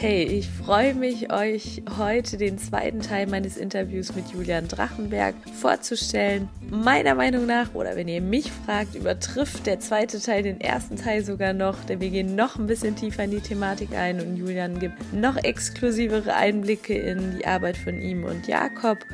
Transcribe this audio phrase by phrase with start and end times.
[0.00, 6.48] Hey, ich freue mich, euch heute den zweiten Teil meines Interviews mit Julian Drachenberg vorzustellen.
[6.70, 11.22] Meiner Meinung nach, oder wenn ihr mich fragt, übertrifft der zweite Teil den ersten Teil
[11.22, 14.78] sogar noch, denn wir gehen noch ein bisschen tiefer in die Thematik ein und Julian
[14.78, 19.04] gibt noch exklusivere Einblicke in die Arbeit von ihm und Jakob.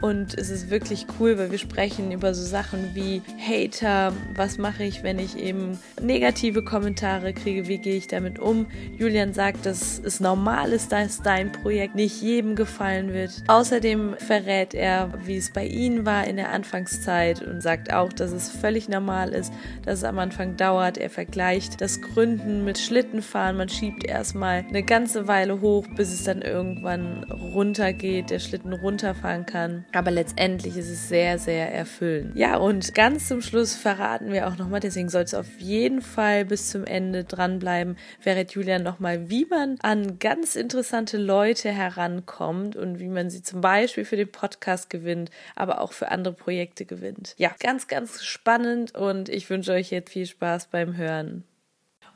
[0.00, 4.84] Und es ist wirklich cool, weil wir sprechen über so Sachen wie Hater, was mache
[4.84, 8.66] ich, wenn ich eben negative Kommentare kriege, wie gehe ich damit um.
[8.98, 13.42] Julian sagt, dass es normal ist, dass dein Projekt nicht jedem gefallen wird.
[13.48, 18.32] Außerdem verrät er, wie es bei ihnen war in der Anfangszeit und sagt auch, dass
[18.32, 19.52] es völlig normal ist,
[19.84, 20.98] dass es am Anfang dauert.
[20.98, 23.56] Er vergleicht das Gründen mit Schlittenfahren.
[23.56, 29.46] Man schiebt erstmal eine ganze Weile hoch, bis es dann irgendwann runtergeht, der Schlitten runterfahren
[29.46, 29.85] kann.
[29.92, 32.36] Aber letztendlich ist es sehr, sehr erfüllend.
[32.36, 36.44] Ja, und ganz zum Schluss verraten wir auch nochmal, deswegen soll es auf jeden Fall
[36.44, 42.98] bis zum Ende dranbleiben, verrät Julian nochmal, wie man an ganz interessante Leute herankommt und
[42.98, 47.34] wie man sie zum Beispiel für den Podcast gewinnt, aber auch für andere Projekte gewinnt.
[47.38, 51.44] Ja, ganz, ganz spannend und ich wünsche euch jetzt viel Spaß beim Hören.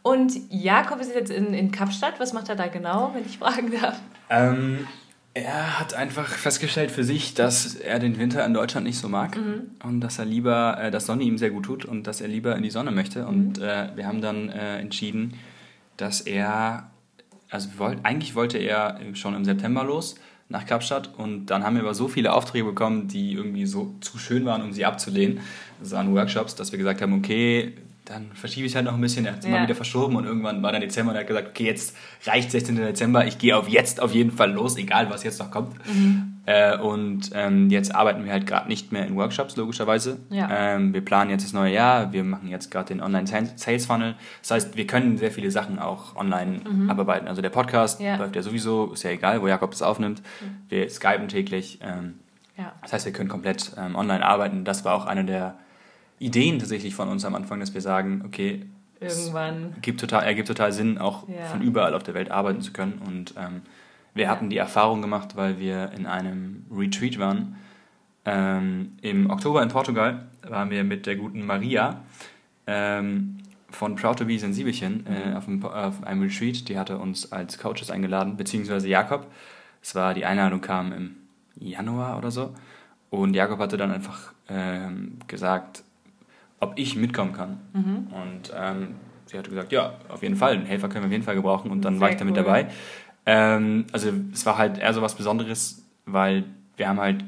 [0.03, 2.19] Und Jakob ist jetzt in, in Kapstadt.
[2.19, 4.01] Was macht er da genau, wenn ich fragen darf?
[4.31, 4.87] Ähm,
[5.34, 9.37] er hat einfach festgestellt für sich, dass er den Winter in Deutschland nicht so mag
[9.37, 9.70] mhm.
[9.84, 12.56] und dass er lieber, äh, dass Sonne ihm sehr gut tut und dass er lieber
[12.56, 13.22] in die Sonne möchte.
[13.22, 13.28] Mhm.
[13.28, 15.34] Und äh, wir haben dann äh, entschieden,
[15.97, 16.91] dass er,
[17.48, 20.17] also wollt, eigentlich wollte er schon im September los
[20.48, 24.19] nach Kapstadt und dann haben wir aber so viele Aufträge bekommen, die irgendwie so zu
[24.19, 25.41] schön waren, um sie abzulehnen.
[25.78, 27.75] Das waren Workshops, dass wir gesagt haben, okay,
[28.10, 29.25] dann verschiebe ich es halt noch ein bisschen.
[29.25, 29.53] Er hat es ja.
[29.53, 32.50] immer wieder verschoben und irgendwann war dann Dezember und er hat gesagt, okay, jetzt reicht
[32.50, 32.76] 16.
[32.76, 35.75] Dezember, ich gehe auf jetzt auf jeden Fall los, egal was jetzt noch kommt.
[35.87, 36.41] Mhm.
[36.47, 40.19] Äh, und ähm, jetzt arbeiten wir halt gerade nicht mehr in Workshops, logischerweise.
[40.31, 40.49] Ja.
[40.50, 44.16] Ähm, wir planen jetzt das neue Jahr, wir machen jetzt gerade den Online-Sales-Funnel.
[44.41, 46.91] Das heißt, wir können sehr viele Sachen auch online mhm.
[46.91, 47.28] abarbeiten.
[47.28, 48.16] Also der Podcast ja.
[48.16, 50.22] läuft ja sowieso, ist ja egal, wo Jakob es aufnimmt.
[50.41, 50.56] Mhm.
[50.69, 51.78] Wir skypen täglich.
[51.82, 52.15] Ähm,
[52.56, 52.72] ja.
[52.82, 54.65] Das heißt, wir können komplett ähm, online arbeiten.
[54.65, 55.56] Das war auch eine der
[56.20, 58.66] Ideen tatsächlich von uns am Anfang, dass wir sagen, okay,
[59.00, 61.47] irgendwann gibt total, ergibt total Sinn, auch ja.
[61.47, 63.00] von überall auf der Welt arbeiten zu können.
[63.04, 63.62] Und ähm,
[64.14, 67.56] wir hatten die Erfahrung gemacht, weil wir in einem Retreat waren.
[68.26, 72.03] Ähm, Im Oktober in Portugal waren wir mit der guten Maria
[72.66, 73.38] ähm,
[73.70, 75.37] von Proud to Be Sensibelchen äh, mhm.
[75.37, 76.69] auf, einem, auf, einem, Retreat.
[76.69, 79.26] Die hatte uns als Coaches eingeladen, beziehungsweise Jakob.
[79.81, 81.16] Es war die Einladung kam im
[81.58, 82.54] Januar oder so.
[83.08, 85.82] Und Jakob hatte dann einfach ähm, gesagt,
[86.60, 87.59] ob ich mitkommen kann.
[87.72, 88.06] Mhm.
[88.12, 88.88] Und ähm,
[89.26, 91.71] sie hatte gesagt, ja, auf jeden Fall, einen Helfer können wir auf jeden Fall gebrauchen.
[91.71, 92.44] Und dann Sehr war ich da mit cool.
[92.44, 92.69] dabei.
[93.26, 96.44] Ähm, also es war halt eher so was Besonderes, weil
[96.76, 97.25] wir haben halt,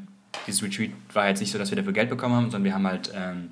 [0.47, 2.87] dieses Retreat war jetzt nicht so, dass wir dafür Geld bekommen haben, sondern wir haben
[2.87, 3.51] halt ähm,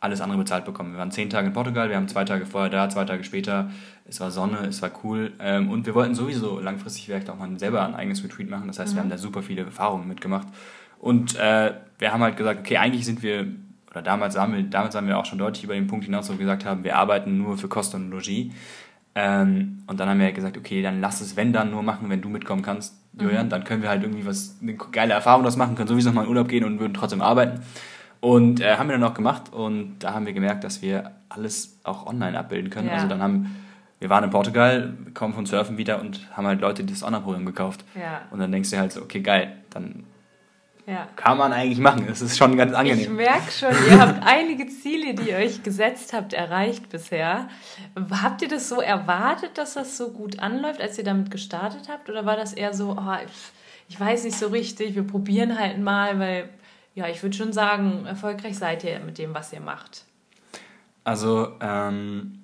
[0.00, 0.92] alles andere bezahlt bekommen.
[0.92, 3.70] Wir waren zehn Tage in Portugal, wir haben zwei Tage vorher da, zwei Tage später.
[4.04, 5.32] Es war Sonne, es war cool.
[5.38, 8.66] Ähm, und wir wollten sowieso langfristig vielleicht auch mal selber ein eigenes Retreat machen.
[8.66, 8.96] Das heißt, mhm.
[8.96, 10.48] wir haben da super viele Erfahrungen mitgemacht.
[10.98, 13.46] Und äh, wir haben halt gesagt, okay, eigentlich sind wir
[13.92, 16.32] oder damals haben wir, damals haben wir auch schon deutlich über den Punkt hinaus, wo
[16.32, 18.52] wir gesagt haben, wir arbeiten nur für Kosten und Logis.
[19.14, 22.22] Ähm, und dann haben wir gesagt, okay, dann lass es, wenn dann, nur machen, wenn
[22.22, 23.46] du mitkommen kannst, Julian.
[23.46, 23.50] Mhm.
[23.50, 26.22] Dann können wir halt irgendwie was, eine geile Erfahrung daraus machen, können sowieso noch mal
[26.22, 27.60] in Urlaub gehen und würden trotzdem arbeiten.
[28.20, 31.80] Und äh, haben wir dann auch gemacht und da haben wir gemerkt, dass wir alles
[31.84, 32.88] auch online abbilden können.
[32.88, 32.94] Ja.
[32.94, 33.56] Also dann haben
[34.02, 37.84] wir waren in Portugal, kommen von Surfen wieder und haben halt Leute das Online-Programm gekauft.
[37.94, 38.22] Ja.
[38.32, 40.02] Und dann denkst du halt so, okay, geil, dann
[40.86, 41.08] ja.
[41.14, 42.06] Kann man eigentlich machen.
[42.08, 43.02] Das ist schon ganz angenehm.
[43.02, 47.48] Ich merke schon, ihr habt einige Ziele, die ihr euch gesetzt habt, erreicht bisher.
[48.10, 52.08] Habt ihr das so erwartet, dass das so gut anläuft, als ihr damit gestartet habt?
[52.08, 53.16] Oder war das eher so, oh,
[53.88, 56.48] ich weiß nicht so richtig, wir probieren halt mal, weil,
[56.94, 60.04] ja, ich würde schon sagen, erfolgreich seid ihr mit dem, was ihr macht.
[61.04, 62.40] Also, ähm,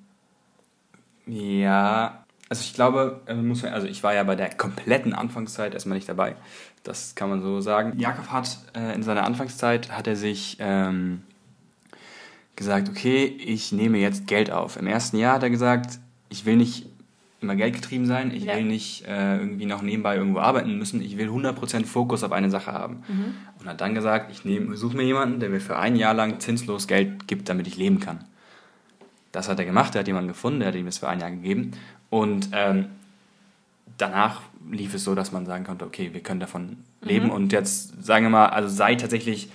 [1.27, 5.75] ja, also ich glaube, äh, muss man, also ich war ja bei der kompletten Anfangszeit
[5.75, 6.37] erstmal nicht dabei.
[6.83, 7.99] Das kann man so sagen.
[7.99, 11.23] Jakob hat äh, in seiner Anfangszeit hat er sich ähm,
[12.57, 14.77] gesagt, okay, ich nehme jetzt Geld auf.
[14.77, 15.99] Im ersten Jahr hat er gesagt,
[16.29, 16.87] ich will nicht
[17.41, 18.57] immer geldgetrieben sein, ich ja.
[18.57, 22.51] will nicht äh, irgendwie noch nebenbei irgendwo arbeiten müssen, ich will 100% Fokus auf eine
[22.51, 23.05] Sache haben.
[23.07, 23.35] Mhm.
[23.61, 24.43] Und hat dann gesagt, ich
[24.77, 28.01] suche mir jemanden, der mir für ein Jahr lang zinslos Geld gibt, damit ich leben
[28.01, 28.25] kann.
[29.31, 31.31] Das hat er gemacht, er hat jemanden gefunden, der hat ihm das für ein Jahr
[31.31, 31.73] gegeben
[32.11, 32.87] und ähm,
[33.99, 36.77] danach lief es so, dass man sagen konnte, okay, wir können davon mhm.
[37.01, 37.31] leben.
[37.31, 39.51] Und jetzt sagen wir mal, also seit tatsächlich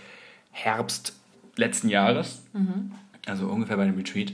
[0.52, 1.16] Herbst
[1.56, 2.92] letzten Jahres, mhm.
[3.26, 4.34] also ungefähr bei dem Retreat,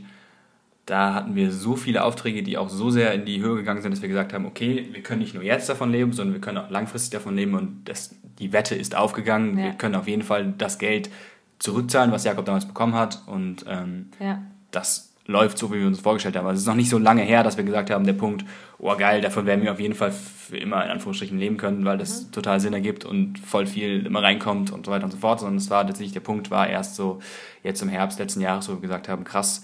[0.86, 3.92] da hatten wir so viele Aufträge, die auch so sehr in die Höhe gegangen sind,
[3.92, 6.58] dass wir gesagt haben, okay, wir können nicht nur jetzt davon leben, sondern wir können
[6.58, 9.58] auch langfristig davon leben und das, die Wette ist aufgegangen.
[9.58, 9.66] Ja.
[9.66, 11.12] Wir können auf jeden Fall das Geld
[11.60, 14.42] zurückzahlen, was Jakob damals bekommen hat und ähm, ja.
[14.72, 16.48] das läuft so, wie wir uns vorgestellt haben.
[16.48, 18.44] Also es ist noch nicht so lange her, dass wir gesagt haben, der Punkt,
[18.80, 22.00] oh geil, davon werden wir auf jeden Fall für immer in Anführungsstrichen leben können, weil
[22.00, 22.32] das mhm.
[22.32, 25.58] total Sinn ergibt und voll viel immer reinkommt und so weiter und so fort, sondern
[25.58, 27.20] es war tatsächlich, der Punkt war erst so
[27.64, 29.64] jetzt im Herbst letzten Jahres, wo wir gesagt haben, krass,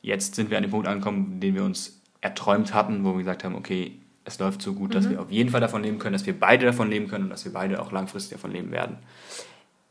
[0.00, 3.44] jetzt sind wir an dem Punkt angekommen, den wir uns erträumt hatten, wo wir gesagt
[3.44, 3.92] haben, okay,
[4.24, 4.94] es läuft so gut, mhm.
[4.94, 7.30] dass wir auf jeden Fall davon leben können, dass wir beide davon leben können und
[7.30, 8.96] dass wir beide auch langfristig davon leben werden.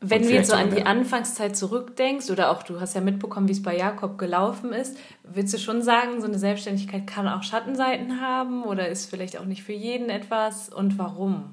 [0.00, 3.52] Wenn du jetzt so an die Anfangszeit zurückdenkst oder auch du hast ja mitbekommen, wie
[3.52, 8.20] es bei Jakob gelaufen ist, willst du schon sagen, so eine Selbstständigkeit kann auch Schattenseiten
[8.20, 11.52] haben oder ist vielleicht auch nicht für jeden etwas und warum?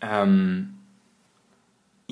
[0.00, 0.74] Ähm,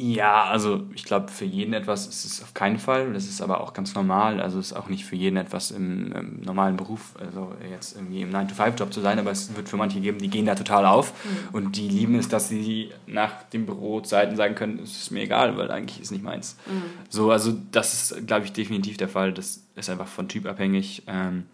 [0.01, 3.13] ja, also ich glaube, für jeden etwas ist es auf keinen Fall.
[3.13, 4.41] Das ist aber auch ganz normal.
[4.41, 8.23] Also es ist auch nicht für jeden etwas im, im normalen Beruf, also jetzt irgendwie
[8.23, 11.13] im 9-to-5-Job zu sein, aber es wird für manche geben, die gehen da total auf
[11.25, 11.55] mhm.
[11.55, 15.59] und die lieben es, dass sie nach den Bürozeiten sagen können, es ist mir egal,
[15.59, 16.57] weil eigentlich ist nicht meins.
[16.67, 16.83] Mhm.
[17.11, 19.35] So, also das ist, glaube ich, definitiv der Fall.
[19.35, 21.03] Das ist einfach von Typ abhängig.
[21.09, 21.45] Ähm,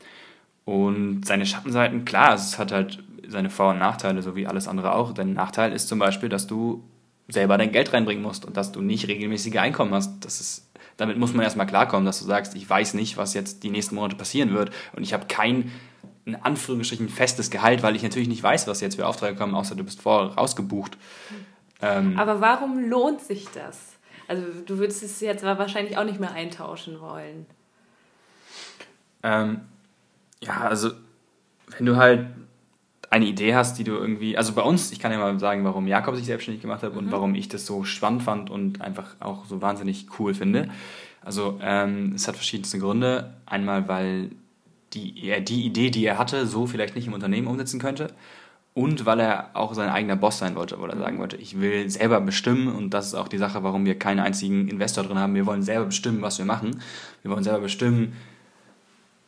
[0.65, 4.95] und seine Schattenseiten, klar, es hat halt seine Vor- und Nachteile, so wie alles andere
[4.95, 5.13] auch.
[5.13, 6.85] Dein Nachteil ist zum Beispiel, dass du
[7.29, 10.25] selber dein Geld reinbringen musst und dass du nicht regelmäßige Einkommen hast.
[10.25, 13.63] Das ist, damit muss man erstmal klarkommen, dass du sagst, ich weiß nicht, was jetzt
[13.63, 15.73] die nächsten Monate passieren wird und ich habe kein,
[16.25, 19.75] in Anführungsstrichen, festes Gehalt, weil ich natürlich nicht weiß, was jetzt für Aufträge kommen, außer
[19.75, 20.97] du bist vorher rausgebucht.
[21.83, 23.97] Ähm, Aber warum lohnt sich das?
[24.29, 27.47] Also du würdest es jetzt wahrscheinlich auch nicht mehr eintauschen wollen.
[29.23, 29.61] Ähm,
[30.41, 30.91] ja, also
[31.77, 32.27] wenn du halt
[33.17, 35.87] eine Idee hast, die du irgendwie, also bei uns, ich kann ja mal sagen, warum
[35.87, 36.99] Jakob sich selbstständig gemacht hat mhm.
[36.99, 40.69] und warum ich das so spannend fand und einfach auch so wahnsinnig cool finde.
[41.23, 43.35] Also ähm, es hat verschiedenste Gründe.
[43.47, 44.31] Einmal, weil
[44.93, 48.09] die, er die Idee, die er hatte, so vielleicht nicht im Unternehmen umsetzen könnte.
[48.75, 51.89] Und weil er auch sein eigener Boss sein wollte, weil er sagen wollte, ich will
[51.89, 55.35] selber bestimmen und das ist auch die Sache, warum wir keinen einzigen Investor drin haben.
[55.35, 56.83] Wir wollen selber bestimmen, was wir machen.
[57.23, 58.13] Wir wollen selber bestimmen,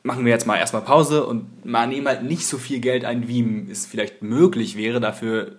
[0.08, 3.28] machen wir jetzt mal erstmal Pause und mal nehmen halt nicht so viel Geld ein,
[3.28, 5.00] wie es vielleicht möglich wäre.
[5.00, 5.56] Dafür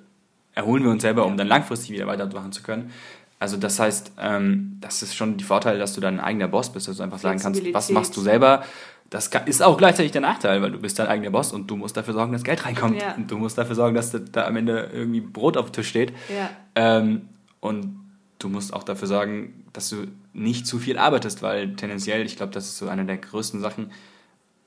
[0.55, 2.91] erholen wir uns selber, um dann langfristig wieder weitermachen zu können.
[3.37, 6.87] Also das heißt, ähm, das ist schon die Vorteil, dass du dein eigener Boss bist,
[6.87, 8.63] dass du einfach sagen kannst, was machst du selber.
[9.11, 11.95] Das ist auch gleichzeitig der Nachteil, weil du bist dein eigener Boss und du musst
[11.95, 13.01] dafür sorgen, dass Geld reinkommt.
[13.01, 13.13] Ja.
[13.15, 16.11] Und du musst dafür sorgen, dass da am Ende irgendwie Brot auf dem Tisch steht.
[16.27, 16.49] Ja.
[16.75, 17.29] Ähm,
[17.59, 17.99] und
[18.39, 22.51] du musst auch dafür sorgen, dass du nicht zu viel arbeitest, weil tendenziell, ich glaube,
[22.51, 23.91] das ist so eine der größten Sachen,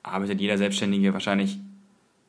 [0.03, 1.59] arbeitet jeder Selbstständige wahrscheinlich,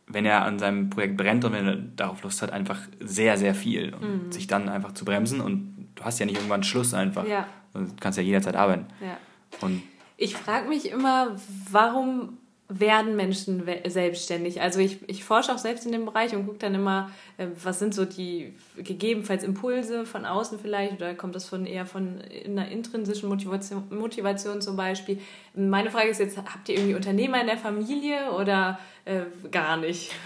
[0.07, 3.55] wenn er an seinem Projekt brennt und wenn er darauf Lust hat, einfach sehr, sehr
[3.55, 4.33] viel und mhm.
[4.33, 7.27] sich dann einfach zu bremsen und du hast ja nicht irgendwann Schluss einfach.
[7.27, 7.47] Ja.
[7.73, 8.87] Du kannst ja jederzeit arbeiten.
[9.01, 9.17] Ja.
[9.61, 9.83] Und
[10.17, 11.37] ich frage mich immer,
[11.71, 12.39] warum
[12.69, 14.61] werden Menschen selbstständig?
[14.61, 17.79] Also ich, ich forsche auch selbst in dem Bereich und gucke dann immer, äh, was
[17.79, 22.69] sind so die gegebenenfalls Impulse von außen vielleicht oder kommt das von eher von einer
[22.69, 25.21] intrinsischen Motivation, Motivation zum Beispiel.
[25.55, 30.13] Meine Frage ist jetzt, habt ihr irgendwie Unternehmer in der Familie oder äh, gar nicht?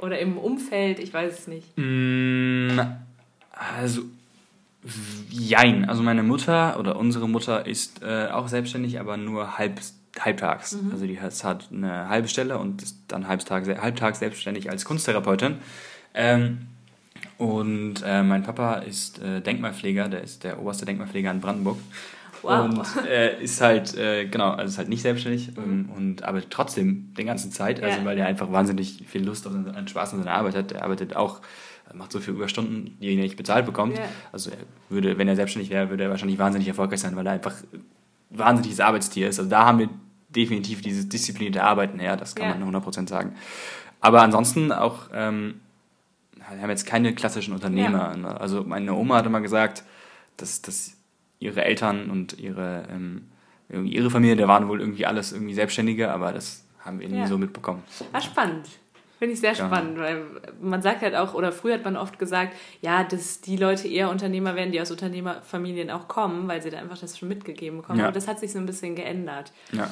[0.00, 1.00] Oder im Umfeld?
[1.00, 1.76] Ich weiß es nicht.
[1.76, 2.78] Mm,
[3.50, 4.02] also
[5.28, 5.88] Jein.
[5.88, 9.80] Also meine Mutter oder unsere Mutter ist äh, auch selbstständig, aber nur halb
[10.24, 10.72] halbtags.
[10.72, 10.92] Mhm.
[10.92, 15.56] Also die hat eine halbe Stelle und ist dann halbtags, halbtags selbstständig als Kunsttherapeutin.
[16.14, 16.68] Ähm,
[17.38, 21.78] und äh, mein Papa ist äh, Denkmalpfleger, der ist der oberste Denkmalpfleger in Brandenburg.
[22.42, 22.64] Wow.
[22.64, 25.62] Und äh, ist halt, äh, genau, also ist halt nicht selbstständig mhm.
[25.62, 28.04] ähm, und arbeitet trotzdem die ganze Zeit, also ja.
[28.04, 30.72] weil er einfach wahnsinnig viel Lust auf seinen Spaß an seiner Arbeit hat.
[30.72, 31.40] Er arbeitet auch,
[31.94, 33.96] macht so viele Überstunden, die er nicht bezahlt bekommt.
[33.98, 34.04] Ja.
[34.32, 34.58] Also er
[34.88, 37.84] würde, wenn er selbstständig wäre, würde er wahrscheinlich wahnsinnig erfolgreich sein, weil er einfach ein
[38.30, 39.38] wahnsinniges Arbeitstier ist.
[39.38, 39.88] Also da haben wir
[40.28, 42.54] definitiv dieses disziplinierte Arbeiten her, das kann ja.
[42.64, 43.34] man 100% sagen.
[44.00, 45.60] Aber ansonsten auch, ähm,
[46.36, 48.12] wir haben jetzt keine klassischen Unternehmer.
[48.12, 48.16] Ja.
[48.16, 48.40] Ne?
[48.40, 49.84] Also meine Oma hat immer gesagt,
[50.36, 50.96] dass, dass
[51.40, 53.28] ihre Eltern und ihre, ähm,
[53.68, 57.26] ihre Familie, da waren wohl irgendwie alles irgendwie Selbstständige, aber das haben wir nie ja.
[57.26, 57.82] so mitbekommen.
[58.12, 58.66] War spannend.
[59.18, 59.66] Finde ich sehr ja.
[59.66, 60.22] spannend, weil
[60.60, 64.10] man sagt halt auch, oder früher hat man oft gesagt, ja, dass die Leute eher
[64.10, 67.98] Unternehmer werden, die aus Unternehmerfamilien auch kommen, weil sie da einfach das schon mitgegeben bekommen.
[67.98, 68.06] Ja.
[68.06, 69.52] Aber das hat sich so ein bisschen geändert.
[69.72, 69.90] Ja.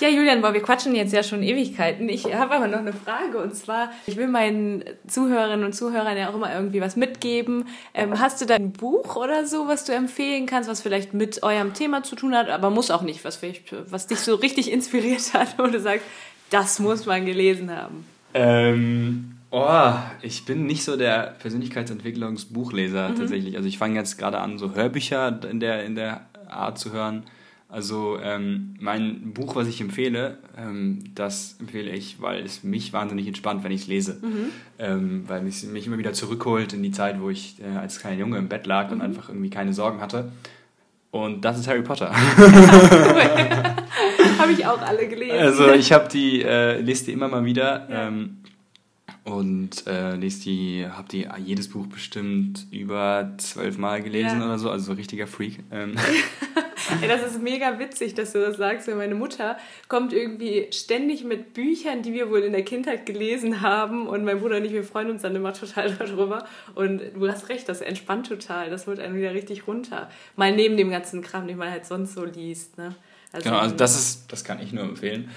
[0.00, 2.08] Ja, Julian, boah, wir quatschen jetzt ja schon Ewigkeiten.
[2.08, 6.30] Ich habe aber noch eine Frage und zwar, ich will meinen Zuhörerinnen und Zuhörern ja
[6.30, 7.66] auch immer irgendwie was mitgeben.
[7.94, 11.42] Ähm, hast du da ein Buch oder so, was du empfehlen kannst, was vielleicht mit
[11.42, 14.70] eurem Thema zu tun hat, aber muss auch nicht, was, vielleicht, was dich so richtig
[14.70, 16.06] inspiriert hat, wo du sagst,
[16.50, 18.06] das muss man gelesen haben?
[18.34, 23.16] Ähm, Oh, ich bin nicht so der Persönlichkeitsentwicklungsbuchleser mhm.
[23.16, 23.56] tatsächlich.
[23.56, 27.24] Also ich fange jetzt gerade an, so Hörbücher in der, in der Art zu hören.
[27.72, 33.26] Also ähm, mein Buch, was ich empfehle, ähm, das empfehle ich, weil es mich wahnsinnig
[33.26, 34.18] entspannt, wenn ich es lese.
[34.20, 34.50] Mhm.
[34.78, 38.18] Ähm, weil es mich immer wieder zurückholt in die Zeit, wo ich äh, als kleiner
[38.18, 38.92] Junge im Bett lag mhm.
[38.92, 40.30] und einfach irgendwie keine Sorgen hatte.
[41.12, 42.12] Und das ist Harry Potter.
[44.38, 45.38] habe ich auch alle gelesen.
[45.38, 47.88] Also ich habe die, äh, lese die immer mal wieder.
[47.88, 48.08] Ja.
[48.08, 48.36] Ähm,
[49.24, 54.44] und äh, lese die, habe die jedes Buch bestimmt über zwölf Mal gelesen ja.
[54.44, 55.60] oder so, also so richtiger Freak.
[57.00, 59.56] Ey, das ist mega witzig, dass du das sagst, weil meine Mutter
[59.88, 64.40] kommt irgendwie ständig mit Büchern, die wir wohl in der Kindheit gelesen haben und mein
[64.40, 67.80] Bruder und ich, wir freuen uns dann immer total darüber und du hast recht, das
[67.80, 70.10] entspannt total, das holt einen wieder richtig runter.
[70.36, 72.94] Mal neben dem ganzen Kram, den man halt sonst so liest, ne?
[73.32, 75.30] Also genau, also das ist, das kann ich nur empfehlen.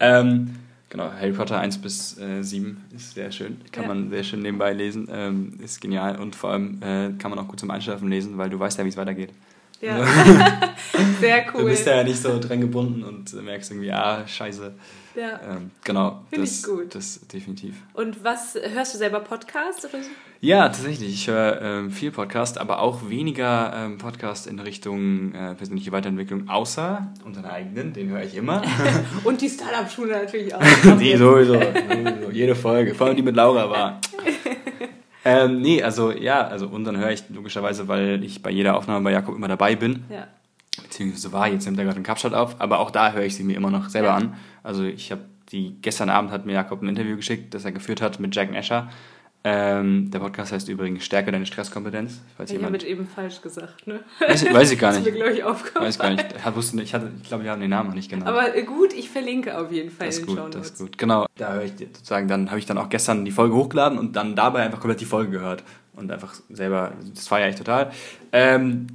[0.00, 0.56] Ähm,
[0.92, 3.56] Genau, Harry Potter 1 bis äh, 7 ist sehr schön.
[3.72, 3.88] Kann ja.
[3.88, 5.08] man sehr schön nebenbei lesen.
[5.10, 8.50] Ähm, ist genial und vor allem äh, kann man auch gut zum Einschlafen lesen, weil
[8.50, 9.30] du weißt ja, wie es weitergeht.
[9.82, 9.96] Ja.
[9.96, 10.32] Also,
[11.20, 11.62] sehr cool.
[11.62, 14.72] Du bist ja nicht so dran gebunden und merkst irgendwie, ah, scheiße.
[15.14, 15.40] Ja.
[15.46, 16.22] Ähm, genau.
[16.30, 16.94] Finde ich gut.
[16.94, 17.74] Das definitiv.
[17.92, 20.08] Und was, hörst du selber Podcast oder so?
[20.40, 21.12] Ja, tatsächlich.
[21.12, 26.48] Ich höre ähm, viel Podcast, aber auch weniger ähm, Podcast in Richtung äh, persönliche Weiterentwicklung,
[26.48, 28.62] außer unseren eigenen, den höre ich immer.
[29.24, 30.60] Und die Startup-Schule natürlich auch.
[30.60, 32.30] die sowieso, sowieso.
[32.30, 32.94] Jede Folge.
[32.94, 34.00] Vor allem die mit Laura war.
[35.24, 39.12] Ähm, nee, also ja, also unseren höre ich logischerweise, weil ich bei jeder Aufnahme bei
[39.12, 40.04] Jakob immer dabei bin.
[40.08, 40.26] Ja.
[40.82, 43.44] Beziehungsweise war, jetzt nimmt er gerade den Kapstadt auf, aber auch da höre ich sie
[43.44, 44.16] mir immer noch selber ja.
[44.16, 44.34] an.
[44.62, 48.00] Also ich habe die, gestern Abend hat mir Jakob ein Interview geschickt, das er geführt
[48.00, 48.88] hat mit Jack Nasher.
[49.44, 52.20] Ähm, der Podcast heißt übrigens Stärke deine Stresskompetenz.
[52.36, 53.98] Falls ich habe es eben falsch gesagt, ne?
[54.20, 55.00] Weiß, weiß ich gar nicht.
[55.00, 55.86] das ist mir, glaube ich, aufgefallen.
[55.86, 56.26] Weiß gar nicht.
[56.36, 58.28] Ich, wusste nicht, ich, hatte, ich glaube, wir haben den Namen noch nicht genannt.
[58.28, 61.26] Aber gut, ich verlinke auf jeden Fall das in den gut, Das ist gut, genau.
[61.36, 64.36] Da höre ich sozusagen, dann habe ich dann auch gestern die Folge hochgeladen und dann
[64.36, 65.64] dabei einfach komplett die Folge gehört.
[65.94, 67.90] Und einfach selber, das feiere ich total.
[68.30, 68.86] Ähm,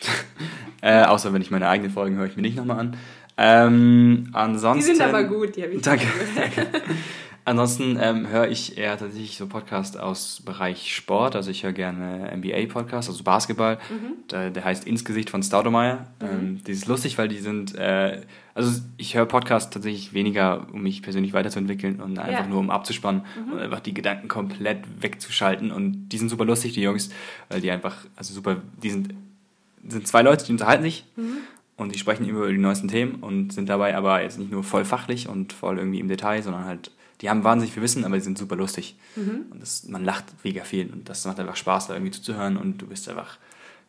[0.80, 2.96] äh, außer wenn ich meine eigenen Folgen höre ich mir nicht nochmal an.
[3.36, 6.06] Ähm, ansonsten, die sind aber gut, die habe ich Danke.
[6.34, 6.66] danke.
[7.50, 11.34] Ansonsten ähm, höre ich eher tatsächlich so Podcasts aus Bereich Sport.
[11.34, 13.78] Also ich höre gerne NBA-Podcasts, also Basketball.
[13.90, 14.28] Mhm.
[14.30, 16.06] Der, der, heißt Ins Gesicht von Staudemeyer.
[16.20, 16.28] Mhm.
[16.28, 18.20] Ähm, die ist lustig, weil die sind, äh,
[18.54, 22.46] also ich höre Podcasts tatsächlich weniger, um mich persönlich weiterzuentwickeln und einfach ja.
[22.46, 23.52] nur um abzuspannen mhm.
[23.54, 25.72] und einfach die Gedanken komplett wegzuschalten.
[25.72, 27.10] Und die sind super lustig, die Jungs,
[27.48, 29.12] weil die einfach, also super, die sind
[29.88, 31.38] sind zwei Leute, die unterhalten sich mhm.
[31.76, 34.84] und die sprechen über die neuesten Themen und sind dabei aber jetzt nicht nur voll
[34.84, 38.22] fachlich und voll irgendwie im Detail, sondern halt, die haben wahnsinnig viel Wissen, aber die
[38.22, 38.96] sind super lustig.
[39.16, 39.46] Mhm.
[39.50, 42.78] Und das, man lacht mega viel und das macht einfach Spaß, da irgendwie zuzuhören und
[42.78, 43.38] du bist einfach,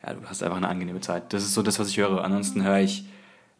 [0.05, 1.33] ja, du hast einfach eine angenehme Zeit.
[1.33, 2.23] Das ist so das, was ich höre.
[2.23, 3.05] Ansonsten höre ich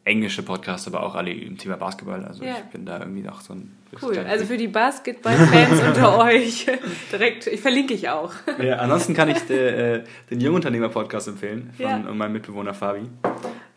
[0.04, 2.26] englische Podcasts, aber auch alle im Thema Basketball.
[2.26, 2.56] Also ja.
[2.58, 3.78] ich bin da irgendwie auch so ein.
[4.02, 4.18] Cool.
[4.20, 6.66] Also für die Basketball-Fans unter euch
[7.12, 8.32] direkt, ich verlinke ich auch.
[8.62, 11.98] Ja, ansonsten kann ich de, äh, den Jungunternehmer-Podcast empfehlen von ja.
[11.98, 13.02] meinem Mitbewohner Fabi.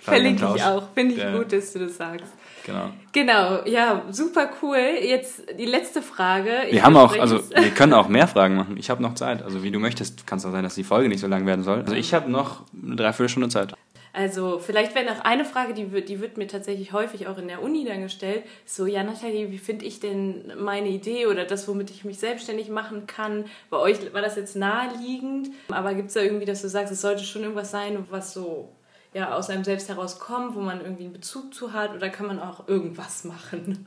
[0.04, 0.88] Verlinke ich auch.
[0.94, 2.32] Finde ich Der, gut, dass du das sagst.
[2.66, 2.90] Genau.
[3.12, 4.78] Genau, ja, super cool.
[5.02, 6.50] Jetzt die letzte Frage.
[6.66, 8.76] Ich wir haben auch, also wir können auch mehr Fragen machen.
[8.76, 9.42] Ich habe noch Zeit.
[9.42, 11.62] Also wie du möchtest, kann es auch sein, dass die Folge nicht so lang werden
[11.62, 11.80] soll.
[11.80, 13.75] Also ich habe noch eine Dreiviertelstunde Zeit.
[14.12, 17.49] Also vielleicht wäre noch eine Frage, die wird, die wird mir tatsächlich häufig auch in
[17.49, 18.44] der Uni dann gestellt.
[18.64, 22.68] So, ja Nathalie, wie finde ich denn meine Idee oder das, womit ich mich selbstständig
[22.68, 23.46] machen kann?
[23.70, 27.00] Bei euch war das jetzt naheliegend, aber gibt es da irgendwie, dass du sagst, es
[27.00, 28.68] sollte schon irgendwas sein, was so
[29.14, 32.40] ja, aus einem selbst herauskommt, wo man irgendwie einen Bezug zu hat oder kann man
[32.40, 33.87] auch irgendwas machen?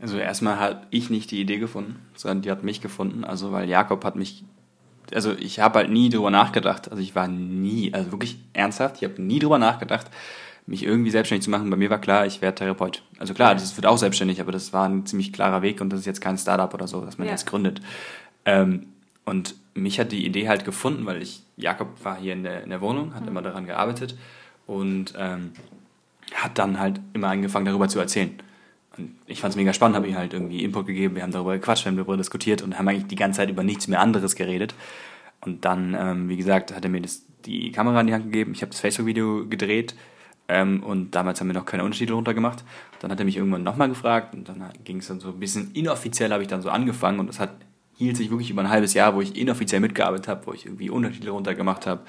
[0.00, 3.24] Also erstmal habe ich nicht die Idee gefunden, sondern die hat mich gefunden.
[3.24, 4.44] Also weil Jakob hat mich
[5.14, 6.90] also ich habe halt nie drüber nachgedacht.
[6.90, 10.06] Also ich war nie, also wirklich ernsthaft, ich habe nie drüber nachgedacht,
[10.66, 11.70] mich irgendwie selbstständig zu machen.
[11.70, 13.02] Bei mir war klar, ich werde Therapeut.
[13.18, 16.00] Also klar, das wird auch selbstständig, aber das war ein ziemlich klarer Weg und das
[16.00, 17.32] ist jetzt kein Startup oder so, dass man ja.
[17.32, 17.80] jetzt gründet.
[18.44, 18.88] Ähm,
[19.24, 22.70] und mich hat die Idee halt gefunden, weil ich, Jakob war hier in der, in
[22.70, 23.28] der Wohnung, hat mhm.
[23.28, 24.14] immer daran gearbeitet
[24.68, 25.52] und ähm,
[26.34, 28.30] hat dann halt immer angefangen, darüber zu erzählen.
[28.96, 31.54] Und ich fand es mega spannend, habe ihm halt irgendwie Input gegeben, wir haben darüber
[31.54, 34.36] gequatscht, wir haben darüber diskutiert und haben eigentlich die ganze Zeit über nichts mehr anderes
[34.36, 34.74] geredet.
[35.40, 38.52] Und dann, ähm, wie gesagt, hat er mir das, die Kamera in die Hand gegeben,
[38.52, 39.94] ich habe das Facebook-Video gedreht
[40.48, 42.62] ähm, und damals haben wir noch keine Unterschiede drunter gemacht.
[43.00, 45.70] Dann hat er mich irgendwann nochmal gefragt und dann ging es dann so ein bisschen
[45.72, 47.52] inoffiziell, habe ich dann so angefangen und das hat
[47.98, 50.88] hielt sich wirklich über ein halbes Jahr, wo ich inoffiziell mitgearbeitet habe, wo ich irgendwie
[50.88, 52.02] Untertitel runtergemacht habe,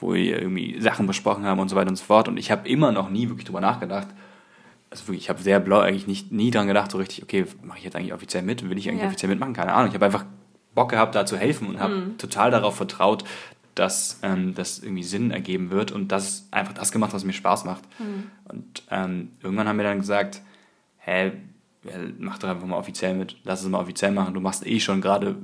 [0.00, 2.26] wo wir irgendwie Sachen besprochen haben und so weiter und so fort.
[2.26, 4.08] Und ich habe immer noch nie wirklich drüber nachgedacht,
[4.90, 7.78] also wirklich, ich habe sehr blau eigentlich nicht, nie dran gedacht, so richtig, okay, mache
[7.78, 8.68] ich jetzt eigentlich offiziell mit?
[8.68, 9.06] Will ich eigentlich ja.
[9.06, 9.52] offiziell mitmachen?
[9.52, 9.88] Keine Ahnung.
[9.88, 10.24] Ich habe einfach
[10.74, 12.18] Bock gehabt, da zu helfen und habe mhm.
[12.18, 13.22] total darauf vertraut,
[13.74, 17.64] dass ähm, das irgendwie Sinn ergeben wird und das einfach das gemacht, was mir Spaß
[17.64, 17.84] macht.
[18.00, 18.30] Mhm.
[18.48, 20.40] Und ähm, irgendwann haben wir dann gesagt,
[20.98, 21.32] hä,
[21.84, 24.80] ja, mach doch einfach mal offiziell mit, lass es mal offiziell machen, du machst eh
[24.80, 25.36] schon gerade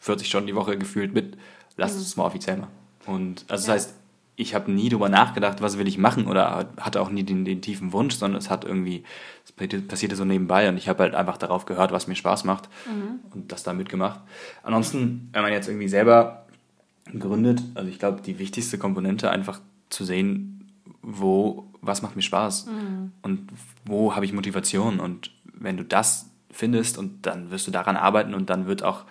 [0.00, 1.36] 40 Stunden die Woche gefühlt mit,
[1.76, 2.00] lass mhm.
[2.00, 2.72] es mal offiziell machen.
[3.06, 3.74] Und also ja.
[3.74, 3.94] das heißt,
[4.36, 7.60] ich habe nie darüber nachgedacht, was will ich machen oder hatte auch nie den, den
[7.60, 9.02] tiefen Wunsch, sondern es hat irgendwie,
[9.44, 12.68] es passierte so nebenbei und ich habe halt einfach darauf gehört, was mir Spaß macht
[12.86, 13.18] mhm.
[13.34, 14.20] und das da mitgemacht.
[14.62, 16.46] Ansonsten, wenn man jetzt irgendwie selber
[17.18, 20.70] gründet, also ich glaube, die wichtigste Komponente einfach zu sehen,
[21.02, 23.12] wo, was macht mir Spaß mhm.
[23.22, 23.48] und
[23.84, 28.34] wo habe ich Motivation und wenn du das findest und dann wirst du daran arbeiten
[28.34, 29.04] und dann wird auch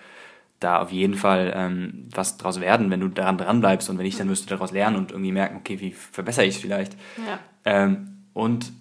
[0.59, 4.05] da auf jeden Fall ähm, was draus werden, wenn du daran dran bleibst und wenn
[4.05, 6.95] nicht, dann wirst du daraus lernen und irgendwie merken, okay, wie verbessere ich es vielleicht.
[7.17, 7.39] Ja.
[7.65, 8.71] Ähm, und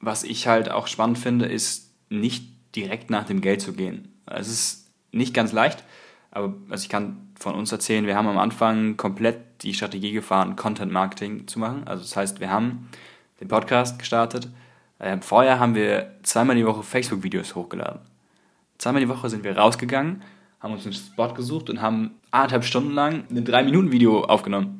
[0.00, 4.08] was ich halt auch spannend finde, ist nicht direkt nach dem Geld zu gehen.
[4.26, 5.84] Es ist nicht ganz leicht,
[6.30, 10.56] aber also ich kann von uns erzählen, wir haben am Anfang komplett die Strategie gefahren,
[10.56, 11.82] Content Marketing zu machen.
[11.86, 12.88] Also das heißt, wir haben
[13.40, 14.48] den Podcast gestartet.
[15.00, 18.00] Ähm, vorher haben wir zweimal die Woche Facebook-Videos hochgeladen.
[18.78, 20.22] Zweimal die Woche sind wir rausgegangen
[20.60, 24.76] haben uns einen Spot gesucht und haben anderthalb Stunden lang ein 3-Minuten-Video aufgenommen.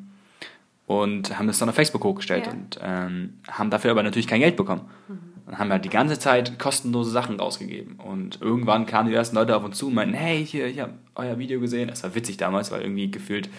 [0.85, 2.51] Und haben das dann auf Facebook hochgestellt ja.
[2.51, 4.89] und ähm, haben dafür aber natürlich kein Geld bekommen.
[5.07, 5.19] Mhm.
[5.47, 7.95] Und haben halt die ganze Zeit kostenlose Sachen rausgegeben.
[7.95, 10.93] Und irgendwann kamen die ersten Leute auf uns zu und meinten, hey, hier, ich habe
[11.15, 11.87] euer Video gesehen.
[11.87, 13.49] Das war witzig damals, weil irgendwie gefühlt,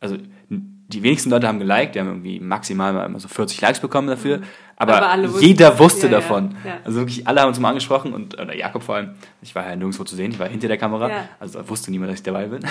[0.00, 0.16] also
[0.48, 4.08] die wenigsten Leute haben geliked, wir haben irgendwie maximal mal immer so 40 Likes bekommen
[4.08, 4.44] dafür, mhm.
[4.80, 6.56] Aber, aber jeder wusste ja, davon.
[6.64, 6.76] Ja, ja.
[6.84, 9.10] Also wirklich alle haben uns mal angesprochen und oder Jakob vor allem,
[9.42, 12.20] ich war ja nirgendwo zu sehen, ich war hinter der Kamera, also wusste niemand, dass
[12.20, 12.62] ich dabei bin.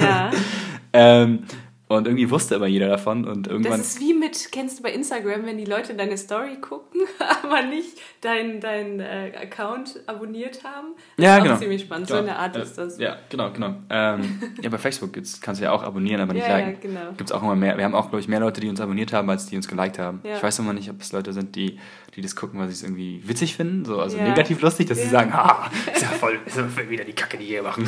[0.00, 0.30] Ja.
[0.92, 1.40] ähm,
[1.88, 3.78] und irgendwie wusste aber jeder davon und irgendwann.
[3.78, 7.02] Das ist wie mit, kennst du bei Instagram, wenn die Leute deine Story gucken,
[7.42, 10.88] aber nicht deinen dein, äh, Account abonniert haben?
[11.16, 11.56] Das ja, ist genau.
[11.58, 12.10] ziemlich spannend.
[12.10, 12.98] Ja, so eine Art äh, ist das.
[12.98, 13.76] Ja, genau, genau.
[13.88, 16.72] Ähm, ja, bei Facebook kannst du ja auch abonnieren, aber nicht ja, liken.
[16.72, 17.10] Ja, genau.
[17.16, 17.76] Gibt es auch immer mehr.
[17.76, 20.00] Wir haben auch, glaube ich, mehr Leute, die uns abonniert haben, als die uns geliked
[20.00, 20.20] haben.
[20.24, 20.36] Ja.
[20.36, 21.78] Ich weiß immer nicht, ob es Leute sind, die,
[22.16, 24.24] die das gucken, weil sie es irgendwie witzig finden, so, also ja.
[24.24, 27.44] negativ lustig, dass sie sagen, ah, ist ja voll, ist ja wieder die Kacke, die
[27.44, 27.86] hier machen.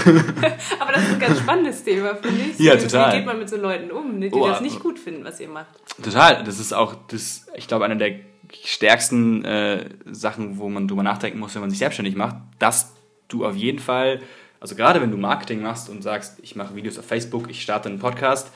[0.79, 2.59] aber das ist ein ganz spannendes Thema, finde ich.
[2.61, 3.13] Ja, total.
[3.13, 5.25] Wie geht man mit so Leuten Leuten um, ne, die oh, das nicht gut finden,
[5.25, 5.69] was ihr macht.
[6.03, 6.45] Total.
[6.45, 8.21] Das ist auch, das, ich glaube, eine der
[8.65, 12.95] stärksten äh, Sachen, wo man drüber nachdenken muss, wenn man sich selbstständig macht, dass
[13.29, 14.21] du auf jeden Fall,
[14.61, 17.89] also gerade wenn du Marketing machst und sagst, ich mache Videos auf Facebook, ich starte
[17.89, 18.51] einen Podcast,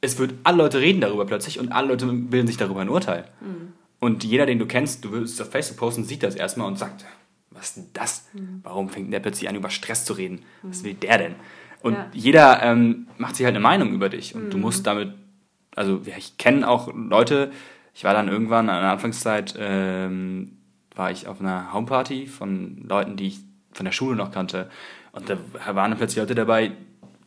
[0.00, 3.24] es wird, alle Leute reden darüber plötzlich und alle Leute bilden sich darüber ein Urteil.
[3.40, 3.72] Mhm.
[4.00, 7.04] Und jeder, den du kennst, du willst auf Facebook posten, sieht das erstmal und sagt,
[7.50, 8.28] was ist denn das?
[8.32, 8.60] Mhm.
[8.62, 10.44] Warum fängt der plötzlich an, über Stress zu reden?
[10.62, 11.34] Was will der denn?
[11.80, 12.10] Und ja.
[12.12, 14.34] jeder ähm, macht sich halt eine Meinung über dich.
[14.34, 14.50] Und mhm.
[14.50, 15.12] du musst damit,
[15.74, 17.50] also ich kenne auch Leute,
[17.94, 20.58] ich war dann irgendwann an der Anfangszeit, ähm,
[20.94, 23.40] war ich auf einer Homeparty von Leuten, die ich
[23.72, 24.68] von der Schule noch kannte.
[25.12, 25.36] Und da
[25.74, 26.72] waren dann plötzlich Leute dabei,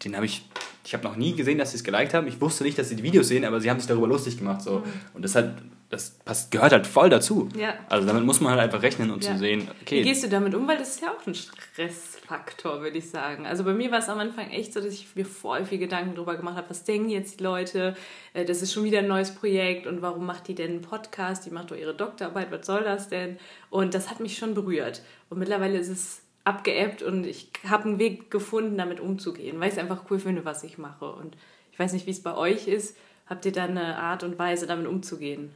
[0.04, 0.46] den habe ich,
[0.86, 2.28] ich habe noch nie gesehen, dass sie es geliked haben.
[2.28, 4.62] Ich wusste nicht, dass sie die Videos sehen, aber sie haben sich darüber lustig gemacht.
[4.62, 4.80] So.
[4.80, 4.84] Mhm.
[5.14, 5.54] Und das hat,
[5.91, 7.49] das passt, gehört halt voll dazu.
[7.56, 7.73] Ja.
[7.89, 9.34] Also damit muss man halt einfach rechnen und ja.
[9.34, 9.99] zu sehen, okay.
[9.99, 10.65] Wie gehst du damit um?
[10.65, 13.45] Weil das ist ja auch ein Stressfaktor, würde ich sagen.
[13.45, 16.15] Also bei mir war es am Anfang echt so, dass ich mir voll viel Gedanken
[16.15, 17.95] darüber gemacht habe, was denken jetzt die Leute?
[18.34, 21.45] Äh, das ist schon wieder ein neues Projekt und warum macht die denn einen Podcast?
[21.45, 23.38] Die macht doch ihre Doktorarbeit, was soll das denn?
[23.69, 25.01] Und das hat mich schon berührt.
[25.30, 29.73] Und mittlerweile ist es abgeebbt und ich habe einen Weg gefunden, damit umzugehen, weil ich
[29.73, 31.12] es einfach cool finde, was ich mache.
[31.12, 31.36] Und
[31.73, 32.95] ich weiß nicht, wie es bei euch ist
[33.32, 35.52] Habt ihr da eine Art und Weise, damit umzugehen?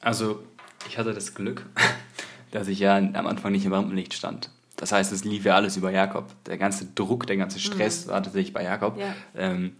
[0.00, 0.42] Also,
[0.88, 1.66] ich hatte das Glück,
[2.52, 4.48] dass ich ja am Anfang nicht im Rampenlicht stand.
[4.76, 6.30] Das heißt, es lief ja alles über Jakob.
[6.46, 8.12] Der ganze Druck, der ganze Stress mhm.
[8.12, 8.98] war tatsächlich bei Jakob.
[8.98, 9.14] Ja.
[9.36, 9.76] Ähm,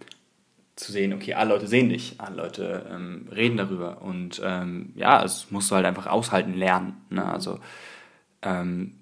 [0.75, 4.03] zu sehen, okay, alle Leute sehen dich, alle Leute ähm, reden darüber.
[4.03, 7.01] Und ähm, ja, es musst du halt einfach aushalten, lernen.
[7.09, 7.25] Ne?
[7.25, 7.59] Also
[8.43, 8.93] ähm,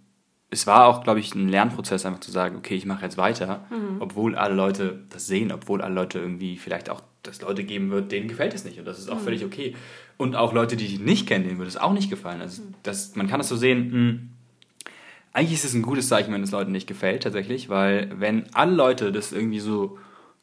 [0.49, 3.65] es war auch, glaube ich, ein Lernprozess, einfach zu sagen, okay, ich mache jetzt weiter,
[3.69, 3.97] mhm.
[3.99, 8.11] obwohl alle Leute das sehen, obwohl alle Leute irgendwie vielleicht auch dass Leute geben wird,
[8.11, 9.23] denen gefällt es nicht und das ist auch mhm.
[9.23, 9.75] völlig okay.
[10.17, 12.41] Und auch Leute, die dich nicht kennen, denen wird es auch nicht gefallen.
[12.41, 12.73] Also mhm.
[12.83, 14.29] das, man kann das so sehen, mh, hm,
[15.33, 18.73] eigentlich ist es ein gutes Zeichen, wenn es Leuten nicht gefällt, tatsächlich, weil wenn alle
[18.73, 19.97] Leute das irgendwie so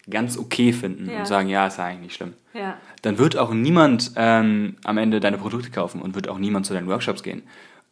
[0.09, 1.19] ganz okay finden ja.
[1.19, 2.79] und sagen, ja, ist ja eigentlich nicht schlimm, ja.
[3.03, 6.73] dann wird auch niemand ähm, am Ende deine Produkte kaufen und wird auch niemand zu
[6.73, 7.43] deinen Workshops gehen.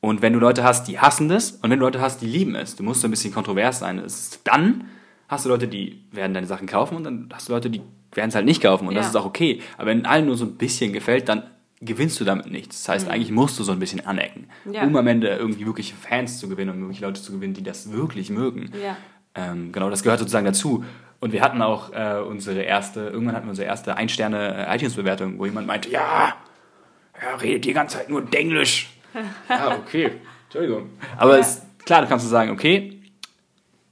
[0.00, 2.54] Und wenn du Leute hast, die hassen das und wenn du Leute hast, die lieben
[2.54, 4.02] es, du musst so ein bisschen kontrovers sein,
[4.44, 4.84] dann
[5.28, 8.28] hast du Leute, die werden deine Sachen kaufen und dann hast du Leute, die werden
[8.28, 9.00] es halt nicht kaufen und ja.
[9.00, 9.60] das ist auch okay.
[9.76, 11.42] Aber wenn allen nur so ein bisschen gefällt, dann
[11.80, 12.82] gewinnst du damit nichts.
[12.82, 13.12] Das heißt, mhm.
[13.12, 14.82] eigentlich musst du so ein bisschen anecken, ja.
[14.84, 17.92] um am Ende irgendwie wirklich Fans zu gewinnen und wirklich Leute zu gewinnen, die das
[17.92, 18.70] wirklich mögen.
[18.82, 18.96] Ja.
[19.34, 20.84] Ähm, genau, das gehört sozusagen dazu.
[21.20, 25.38] Und wir hatten auch äh, unsere erste, irgendwann hatten wir unsere erste Ein-Sterne äh, iTunes-Bewertung,
[25.38, 26.34] wo jemand meinte, ja,
[27.12, 28.90] er redet die ganze Zeit nur Denglisch.
[29.48, 30.12] ja, okay,
[30.44, 30.90] Entschuldigung.
[31.16, 32.95] Aber ist, klar, du kannst du sagen, okay,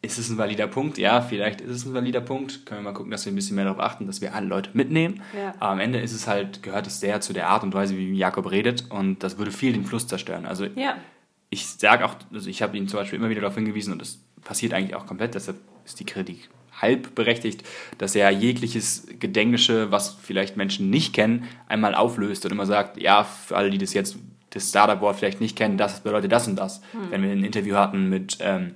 [0.04, 0.98] ist es ein valider Punkt?
[0.98, 2.66] Ja, vielleicht ist es ein valider Punkt.
[2.66, 4.70] Können wir mal gucken, dass wir ein bisschen mehr darauf achten, dass wir alle Leute
[4.74, 5.22] mitnehmen.
[5.36, 5.54] Ja.
[5.58, 8.12] Aber am Ende ist es halt, gehört es sehr zu der Art und Weise, wie
[8.12, 10.44] Jakob redet und das würde viel den Fluss zerstören.
[10.46, 10.96] Also ja.
[11.50, 14.18] ich sage auch, also ich habe ihn zum Beispiel immer wieder darauf hingewiesen und das
[14.42, 17.62] passiert eigentlich auch komplett, deshalb ist die Kritik halb berechtigt,
[17.98, 23.24] dass er jegliches Gedängnische, was vielleicht Menschen nicht kennen, einmal auflöst und immer sagt, ja,
[23.24, 24.16] für alle, die das jetzt
[24.50, 26.80] das Startup-Wort vielleicht nicht kennen, das bedeutet das und das.
[26.92, 27.10] Hm.
[27.10, 28.74] Wenn wir ein Interview hatten mit, ähm,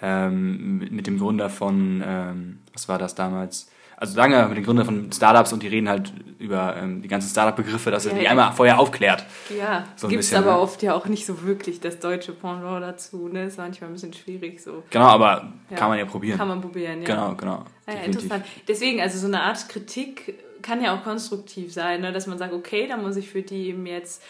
[0.00, 3.70] ähm, mit dem Gründer von, ähm, was war das damals?
[4.00, 7.28] also lange mit den Gründern von Startups und die reden halt über ähm, die ganzen
[7.28, 8.30] Startup-Begriffe, dass er ja, die ja.
[8.30, 9.24] einmal vorher aufklärt.
[9.56, 10.58] Ja, so gibt es aber ne?
[10.60, 13.28] oft ja auch nicht so wirklich das deutsche Pendant dazu.
[13.28, 13.44] Ne?
[13.44, 14.84] Ist manchmal ein bisschen schwierig so.
[14.90, 15.76] Genau, aber ja.
[15.76, 16.38] kann man ja probieren.
[16.38, 17.06] Kann man probieren, ja.
[17.06, 17.64] Genau, genau.
[17.88, 18.44] Ja, interessant.
[18.68, 22.12] Deswegen, also so eine Art Kritik kann ja auch konstruktiv sein, ne?
[22.12, 24.22] dass man sagt, okay, da muss ich für die eben jetzt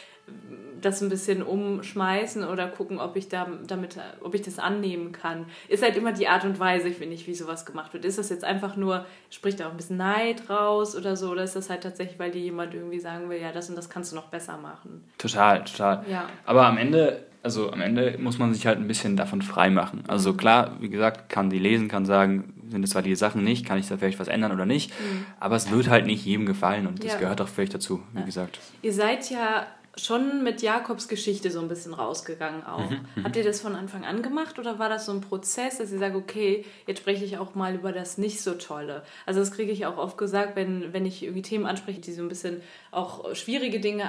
[0.80, 5.46] das ein bisschen umschmeißen oder gucken, ob ich da, damit, ob ich das annehmen kann.
[5.68, 8.04] Ist halt immer die Art und Weise, finde ich, wie sowas gemacht wird.
[8.04, 11.42] Ist das jetzt einfach nur, spricht da auch ein bisschen Neid raus oder so, oder
[11.42, 14.12] ist das halt tatsächlich, weil dir jemand irgendwie sagen will, ja, das und das kannst
[14.12, 15.04] du noch besser machen?
[15.18, 16.04] Total, total.
[16.10, 16.28] Ja.
[16.44, 20.04] Aber am Ende, also am Ende muss man sich halt ein bisschen davon frei machen.
[20.06, 23.64] Also klar, wie gesagt, kann die lesen, kann sagen, sind es zwar die Sachen nicht,
[23.66, 25.24] kann ich da vielleicht was ändern oder nicht, mhm.
[25.40, 27.18] aber es wird halt nicht jedem gefallen und das ja.
[27.18, 28.26] gehört auch völlig dazu, wie ja.
[28.26, 28.58] gesagt.
[28.82, 29.66] Ihr seid ja
[30.00, 32.90] schon mit Jakobs Geschichte so ein bisschen rausgegangen auch.
[32.90, 35.78] Mhm, mhm, Habt ihr das von Anfang an gemacht oder war das so ein Prozess,
[35.78, 39.02] dass ihr sagt, okay, jetzt spreche ich auch mal über das nicht so Tolle?
[39.26, 42.22] Also das kriege ich auch oft gesagt, wenn, wenn ich irgendwie Themen anspreche, die so
[42.22, 44.04] ein bisschen auch schwierige Dinge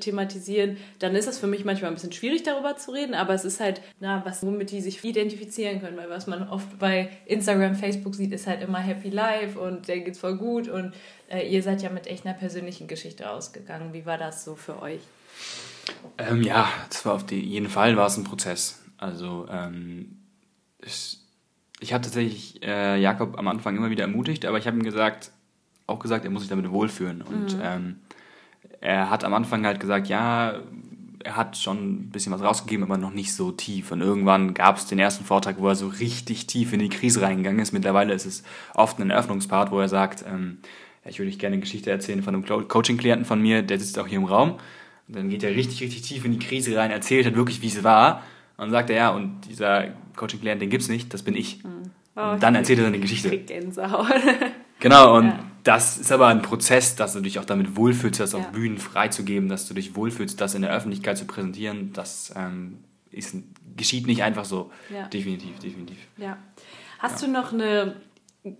[0.00, 3.44] thematisieren, dann ist das für mich manchmal ein bisschen schwierig darüber zu reden, aber es
[3.44, 7.74] ist halt, na, was, womit die sich identifizieren können, weil was man oft bei Instagram,
[7.74, 10.92] Facebook sieht, ist halt immer Happy Life und der geht's voll gut und
[11.38, 13.92] ihr seid ja mit echt einer persönlichen Geschichte rausgegangen.
[13.92, 15.00] Wie war das so für euch?
[16.18, 18.82] Ähm, ja, das war auf die, jeden Fall war es ein Prozess.
[18.98, 20.18] Also ähm,
[20.78, 21.18] ich,
[21.80, 25.30] ich habe tatsächlich äh, Jakob am Anfang immer wieder ermutigt, aber ich habe ihm gesagt,
[25.86, 27.22] auch gesagt, er muss sich damit wohlfühlen.
[27.22, 27.62] Und mhm.
[27.62, 27.96] ähm,
[28.80, 30.60] er hat am Anfang halt gesagt, ja,
[31.22, 33.92] er hat schon ein bisschen was rausgegeben, aber noch nicht so tief.
[33.92, 37.20] Und irgendwann gab es den ersten Vortrag, wo er so richtig tief in die Krise
[37.22, 37.72] reingegangen ist.
[37.72, 38.42] Mittlerweile ist es
[38.74, 40.58] oft ein Eröffnungspart, wo er sagt, ähm,
[41.04, 44.06] ich würde euch gerne eine Geschichte erzählen von einem Coaching-Klienten von mir, der sitzt auch
[44.06, 44.58] hier im Raum.
[45.08, 47.68] Und dann geht er richtig, richtig tief in die Krise rein, erzählt halt wirklich, wie
[47.68, 48.22] es war.
[48.56, 51.64] Und dann sagt er, ja, und dieser Coaching-Klient, den gibt's nicht, das bin ich.
[51.64, 51.90] Mhm.
[52.16, 53.36] Oh, und dann erzählt er seine Geschichte.
[53.38, 54.06] Gänsehaut.
[54.80, 55.44] genau, und ja.
[55.64, 58.40] das ist aber ein Prozess, dass du dich auch damit wohlfühlst, das ja.
[58.40, 61.92] auf Bühnen freizugeben, dass du dich wohlfühlst, das in der Öffentlichkeit zu präsentieren.
[61.94, 62.78] Das ähm,
[63.10, 63.36] ist,
[63.76, 64.70] geschieht nicht einfach so.
[64.92, 65.08] Ja.
[65.08, 65.98] Definitiv, definitiv.
[66.18, 66.36] Ja.
[66.98, 67.96] Hast du noch eine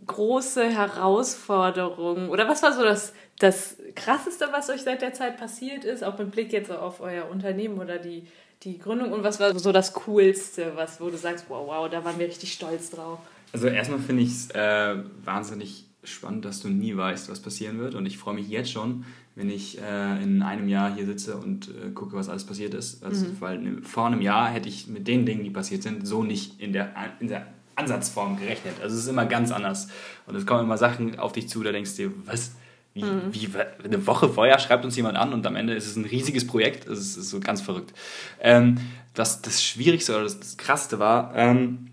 [0.07, 5.85] große Herausforderung oder was war so das das Krasseste, was euch seit der Zeit passiert
[5.85, 8.25] ist, auch mit Blick jetzt auf euer Unternehmen oder die,
[8.63, 12.05] die Gründung und was war so das Coolste, was, wo du sagst, wow, wow, da
[12.05, 13.19] waren wir richtig stolz drauf?
[13.53, 17.95] Also erstmal finde ich es äh, wahnsinnig spannend, dass du nie weißt, was passieren wird
[17.95, 21.69] und ich freue mich jetzt schon, wenn ich äh, in einem Jahr hier sitze und
[21.69, 23.03] äh, gucke, was alles passiert ist.
[23.03, 23.37] Also, mhm.
[23.41, 26.61] Weil ne, vor einem Jahr hätte ich mit den Dingen, die passiert sind, so nicht
[26.61, 27.47] in der, in der
[27.81, 28.75] Ansatzform gerechnet.
[28.83, 29.89] Also es ist immer ganz anders.
[30.27, 32.53] Und es kommen immer Sachen auf dich zu, da denkst du dir, was,
[32.95, 33.33] wie, mhm.
[33.33, 33.49] wie,
[33.85, 36.87] eine Woche vorher schreibt uns jemand an und am Ende ist es ein riesiges Projekt.
[36.89, 37.93] Es ist, ist, so ganz verrückt.
[38.41, 38.79] Ähm,
[39.15, 41.89] das, das Schwierigste oder das, das Krasseste war, ähm,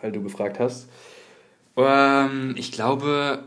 [0.00, 0.88] weil du gefragt hast,
[1.76, 3.44] ähm, ich glaube,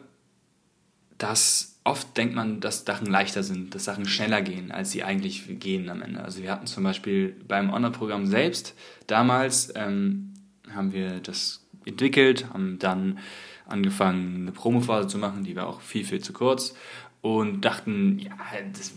[1.18, 5.60] dass oft denkt man, dass Sachen leichter sind, dass Sachen schneller gehen, als sie eigentlich
[5.60, 6.24] gehen am Ende.
[6.24, 8.76] Also wir hatten zum Beispiel beim Online-Programm selbst
[9.08, 10.34] damals ähm,
[10.74, 11.59] haben wir das
[11.90, 13.20] entwickelt, haben dann
[13.68, 16.76] angefangen, eine Promophase zu machen, die war auch viel, viel zu kurz
[17.22, 18.32] und dachten, ja,
[18.74, 18.94] das,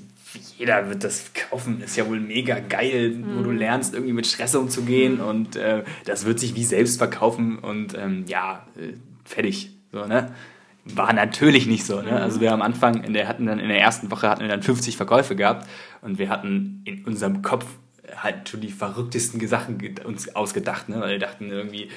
[0.59, 3.39] jeder wird das kaufen, ist ja wohl mega geil, mhm.
[3.39, 3.59] wo du mhm.
[3.59, 5.25] lernst, irgendwie mit Stress umzugehen mhm.
[5.25, 9.71] und äh, das wird sich wie selbst verkaufen und ähm, ja, äh, fertig.
[9.93, 10.33] So, ne?
[10.85, 12.01] War natürlich nicht so.
[12.01, 12.11] Ne?
[12.11, 14.63] Also wir am Anfang, in der, hatten dann in der ersten Woche hatten wir dann
[14.63, 15.69] 50 Verkäufe gehabt
[16.01, 17.67] und wir hatten in unserem Kopf
[18.17, 21.01] halt schon die verrücktesten Sachen uns ausgedacht, ne?
[21.01, 21.89] weil wir dachten irgendwie,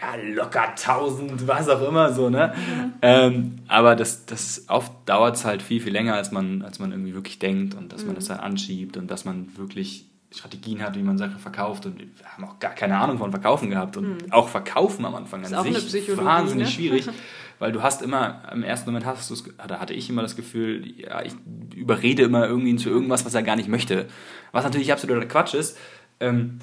[0.00, 2.54] ja, locker 1000, was auch immer so, ne?
[2.56, 2.92] Mhm.
[3.02, 6.92] Ähm, aber das, das oft dauert es halt viel, viel länger, als man, als man
[6.92, 8.08] irgendwie wirklich denkt und dass mhm.
[8.08, 11.98] man das halt anschiebt und dass man wirklich Strategien hat, wie man Sachen verkauft und
[11.98, 14.32] wir haben auch gar keine Ahnung von Verkaufen gehabt und mhm.
[14.32, 16.72] auch Verkaufen am Anfang an sich wahnsinnig ne?
[16.72, 17.08] schwierig,
[17.58, 20.94] weil du hast immer, im ersten Moment hast du oder hatte ich immer das Gefühl,
[20.98, 21.32] ja, ich
[21.74, 24.06] überrede immer irgendwie zu irgendwas, was er gar nicht möchte.
[24.52, 25.76] Was natürlich absoluter Quatsch ist,
[26.20, 26.60] ähm,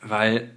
[0.00, 0.52] weil,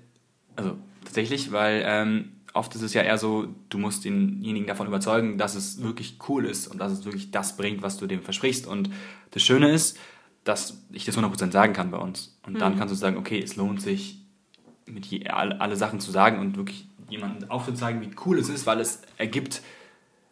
[0.56, 5.38] also tatsächlich, weil ähm, oft ist es ja eher so, du musst denjenigen davon überzeugen,
[5.38, 8.68] dass es wirklich cool ist und dass es wirklich das bringt, was du dem versprichst.
[8.68, 8.90] Und
[9.32, 9.98] das Schöne ist,
[10.44, 12.40] dass ich das 100% sagen kann bei uns.
[12.46, 12.60] Und mhm.
[12.60, 14.22] dann kannst du sagen, okay, es lohnt sich,
[14.86, 18.66] mit je, alle, alle Sachen zu sagen und wirklich jemanden aufzuzeigen, wie cool es ist,
[18.66, 19.62] weil es ergibt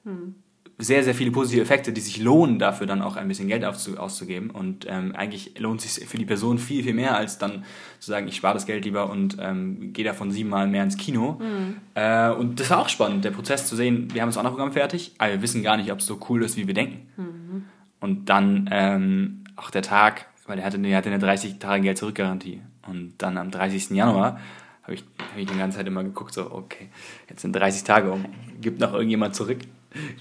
[0.04, 0.36] mhm.
[0.78, 4.50] Sehr, sehr viele positive Effekte, die sich lohnen, dafür dann auch ein bisschen Geld auszugeben.
[4.50, 7.64] Und ähm, eigentlich lohnt es sich für die Person viel, viel mehr, als dann
[8.00, 11.40] zu sagen, ich spare das Geld lieber und ähm, gehe davon siebenmal mehr ins Kino.
[11.40, 11.78] Mhm.
[11.94, 14.74] Äh, und das war auch spannend, der Prozess zu sehen, wir haben das andere Programm
[14.74, 17.08] fertig, aber wir wissen gar nicht, ob es so cool ist, wie wir denken.
[17.16, 17.64] Mhm.
[18.02, 21.98] Und dann ähm, auch der Tag, weil er hatte, er hatte eine 30 Tage Geld
[21.98, 22.62] zurückgarantie.
[22.86, 23.92] Und dann am 30.
[23.92, 24.40] Januar
[24.84, 26.90] habe ich, hab ich die ganze Zeit immer geguckt, so, okay,
[27.30, 28.26] jetzt sind 30 Tage um,
[28.60, 29.60] gibt noch irgendjemand zurück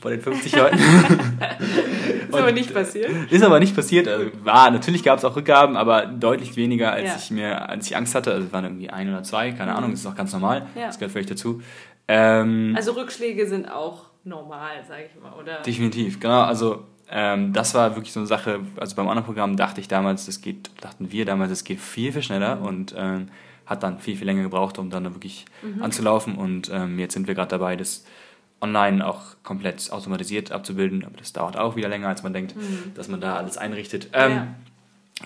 [0.00, 0.78] von den 50 Leuten.
[2.28, 3.10] ist aber nicht passiert.
[3.30, 4.08] Ist aber nicht passiert.
[4.08, 7.16] Also war, natürlich gab es auch Rückgaben, aber deutlich weniger, als ja.
[7.16, 8.32] ich mir, als ich Angst hatte.
[8.32, 9.76] Also es waren irgendwie ein oder zwei, keine mhm.
[9.78, 10.66] Ahnung, das ist auch ganz normal.
[10.74, 10.86] Ja.
[10.86, 11.62] Das gehört völlig dazu.
[12.08, 15.62] Ähm, also Rückschläge sind auch normal, sage ich mal, oder?
[15.62, 16.42] Definitiv, genau.
[16.42, 20.26] Also ähm, das war wirklich so eine Sache, also beim anderen Programm dachte ich damals,
[20.26, 22.64] das geht, dachten wir damals, es geht viel, viel schneller mhm.
[22.64, 23.28] und ähm,
[23.66, 25.82] hat dann viel, viel länger gebraucht, um dann wirklich mhm.
[25.82, 26.36] anzulaufen.
[26.36, 28.04] Und ähm, jetzt sind wir gerade dabei, das
[28.64, 31.04] online auch komplett automatisiert abzubilden.
[31.04, 32.92] Aber das dauert auch wieder länger, als man denkt, mhm.
[32.94, 34.08] dass man da alles einrichtet.
[34.12, 34.46] Ähm, ja.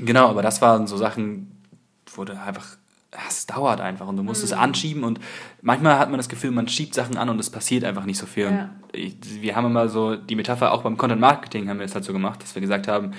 [0.01, 1.51] Genau, aber das waren so Sachen,
[2.15, 2.77] wo du einfach,
[3.29, 4.47] es dauert einfach und du musst mhm.
[4.47, 5.21] es anschieben und
[5.63, 8.27] manchmal hat man das Gefühl, man schiebt Sachen an und es passiert einfach nicht so
[8.27, 8.45] viel.
[8.45, 8.71] Ja.
[8.93, 12.05] Ich, wir haben immer so die Metapher, auch beim Content Marketing haben wir es halt
[12.05, 13.13] so gemacht, dass wir gesagt haben,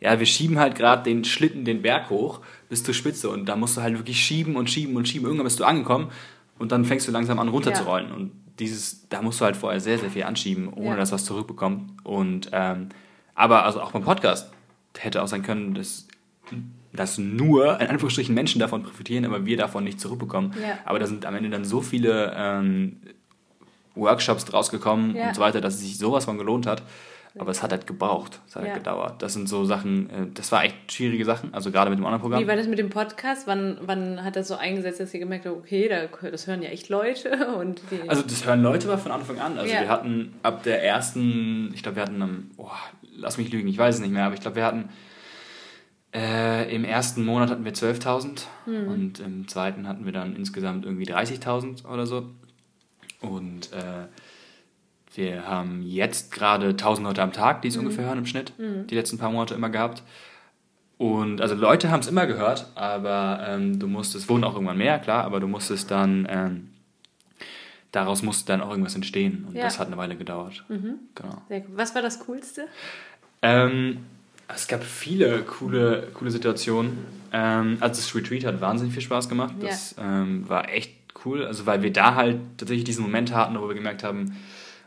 [0.00, 3.56] ja, wir schieben halt gerade den Schlitten den Berg hoch bis zur Spitze und da
[3.56, 5.26] musst du halt wirklich schieben und schieben und schieben.
[5.26, 6.10] Irgendwann bist du angekommen
[6.58, 8.08] und dann fängst du langsam an runterzurollen.
[8.08, 8.14] Ja.
[8.14, 10.96] Und dieses, da musst du halt vorher sehr, sehr viel anschieben, ohne ja.
[10.96, 11.92] dass was zurückbekommt.
[12.04, 12.88] Und ähm,
[13.34, 14.52] aber also auch beim Podcast
[14.98, 16.06] hätte auch sein können, dass,
[16.92, 20.54] dass nur in Anführungsstrichen Menschen davon profitieren, aber wir davon nicht zurückbekommen.
[20.60, 20.78] Ja.
[20.84, 22.98] Aber da sind am Ende dann so viele ähm,
[23.94, 26.82] Workshops draus gekommen und so weiter, dass es sich sowas von gelohnt hat.
[27.38, 28.72] Aber es hat halt gebraucht, es hat halt ja.
[28.74, 29.22] halt gedauert.
[29.22, 32.20] Das sind so Sachen, äh, das war echt schwierige Sachen, also gerade mit dem anderen
[32.20, 32.42] Programm.
[32.42, 33.46] Wie war das mit dem Podcast?
[33.46, 35.88] Wann, wann hat das so eingesetzt, dass ihr gemerkt habt, okay,
[36.30, 37.54] das hören ja echt Leute?
[37.58, 39.58] Und also das hören Leute war von Anfang an.
[39.58, 39.80] Also ja.
[39.80, 42.70] wir hatten ab der ersten, ich glaube wir hatten, am, oh,
[43.16, 44.90] lass mich lügen, ich weiß es nicht mehr, aber ich glaube wir hatten
[46.14, 48.88] äh, im ersten Monat hatten wir 12.000 mhm.
[48.88, 52.26] und im zweiten hatten wir dann insgesamt irgendwie 30.000 oder so.
[53.20, 54.08] Und äh,
[55.14, 57.82] wir haben jetzt gerade 1000 Leute am Tag, die es mhm.
[57.82, 58.86] ungefähr hören im Schnitt, mhm.
[58.86, 60.02] die letzten paar Monate immer gehabt.
[60.98, 64.98] Und also Leute haben es immer gehört, aber ähm, du musstest, wurden auch irgendwann mehr,
[64.98, 66.68] klar, aber du musstest dann, ähm,
[67.90, 69.46] daraus musste dann auch irgendwas entstehen.
[69.48, 69.64] Und ja.
[69.64, 70.64] das hat eine Weile gedauert.
[70.68, 70.94] Mhm.
[71.14, 71.42] Genau.
[71.74, 72.66] Was war das Coolste?
[73.42, 73.98] Ähm,
[74.54, 76.98] es gab viele coole, coole Situationen.
[77.32, 79.54] Ähm, also das Retreat hat wahnsinnig viel Spaß gemacht.
[79.60, 80.22] Das ja.
[80.22, 80.92] Ähm, war echt
[81.24, 84.36] cool, also weil wir da halt tatsächlich diesen Moment hatten, wo wir gemerkt haben,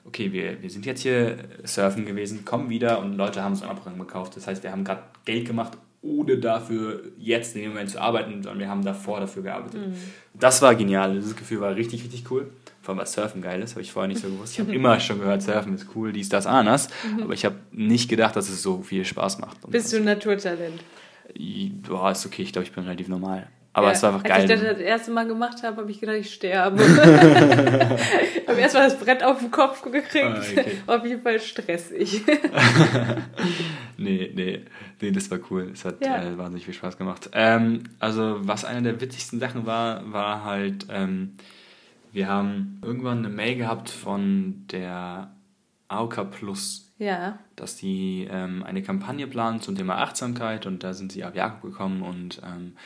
[0.05, 3.97] okay, wir, wir sind jetzt hier surfen gewesen, kommen wieder und Leute haben uns Abgang
[3.97, 4.37] gekauft.
[4.37, 8.43] Das heißt, wir haben gerade Geld gemacht, ohne dafür jetzt in dem Moment zu arbeiten,
[8.43, 9.87] sondern wir haben davor dafür gearbeitet.
[9.87, 9.95] Mhm.
[10.33, 11.15] Das war genial.
[11.15, 12.51] Dieses Gefühl war richtig, richtig cool.
[12.81, 14.53] Vor allem, was Surfen geil ist, habe ich vorher nicht so gewusst.
[14.53, 16.89] Ich habe immer schon gehört, Surfen ist cool, dies, das, anders.
[17.15, 17.23] Mhm.
[17.23, 19.57] Aber ich habe nicht gedacht, dass es so viel Spaß macht.
[19.69, 20.79] Bist du ein Naturtalent?
[21.87, 22.43] Boah, ist okay.
[22.43, 23.47] Ich glaube, ich bin relativ normal.
[23.75, 24.41] Aber ja, es war einfach geil.
[24.41, 26.81] Als ich das das erste Mal gemacht habe, habe ich gedacht, ich sterbe.
[26.81, 30.23] ich habe erstmal das Brett auf den Kopf gekriegt.
[30.23, 30.77] Ah, okay.
[30.87, 32.23] Auf jeden Fall stressig.
[33.97, 34.61] nee, nee,
[35.01, 35.71] nee, das war cool.
[35.73, 36.23] Es hat ja.
[36.23, 37.29] äh, wahnsinnig viel Spaß gemacht.
[37.33, 41.35] Ähm, also, was eine der witzigsten Sachen war, war halt, ähm,
[42.13, 45.31] wir haben irgendwann eine Mail gehabt von der
[45.89, 46.93] AOK Plus.
[46.97, 47.39] Ja.
[47.57, 51.61] Dass die ähm, eine Kampagne planen zum Thema Achtsamkeit und da sind sie auf Jakob
[51.61, 52.77] gekommen und ähm,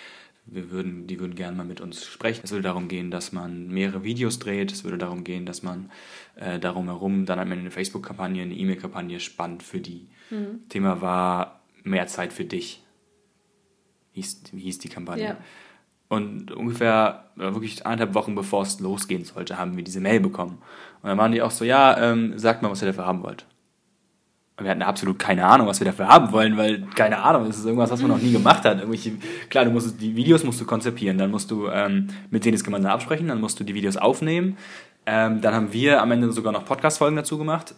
[0.52, 2.42] wir würden, die würden gerne mal mit uns sprechen.
[2.44, 4.72] Es würde darum gehen, dass man mehrere Videos dreht.
[4.72, 5.92] Es würde darum gehen, dass man
[6.36, 10.08] äh, darum herum dann am Ende eine Facebook-Kampagne, eine E-Mail-Kampagne spannt für die.
[10.30, 10.68] Mhm.
[10.70, 12.84] Thema war mehr Zeit für dich.
[14.14, 15.24] Hieß, hieß die Kampagne.
[15.24, 15.38] Ja.
[16.08, 20.58] Und ungefähr wirklich eineinhalb Wochen bevor es losgehen sollte, haben wir diese Mail bekommen.
[21.02, 23.46] Und dann waren die auch so, ja, ähm, sagt mal, was ihr dafür haben wollt
[24.64, 27.66] wir hatten absolut keine Ahnung, was wir dafür haben wollen, weil keine Ahnung, das ist
[27.66, 28.78] irgendwas, was man noch nie gemacht hat.
[28.78, 29.14] Irgendwelche,
[29.50, 32.64] klar, du musst die Videos musst du konzipieren, dann musst du ähm, mit denen das
[32.64, 34.58] gemeinsam absprechen, dann musst du die Videos aufnehmen.
[35.06, 37.74] Ähm, dann haben wir am Ende sogar noch Podcast-Folgen dazu gemacht.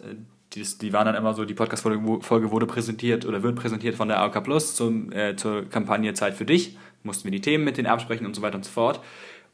[0.52, 4.20] Die, die waren dann immer so, die Podcast-Folge wurde präsentiert oder wird präsentiert von der
[4.20, 6.76] AOK Plus zum, äh, zur Kampagne Zeit für dich.
[7.04, 9.00] Mussten wir die Themen mit denen absprechen und so weiter und so fort.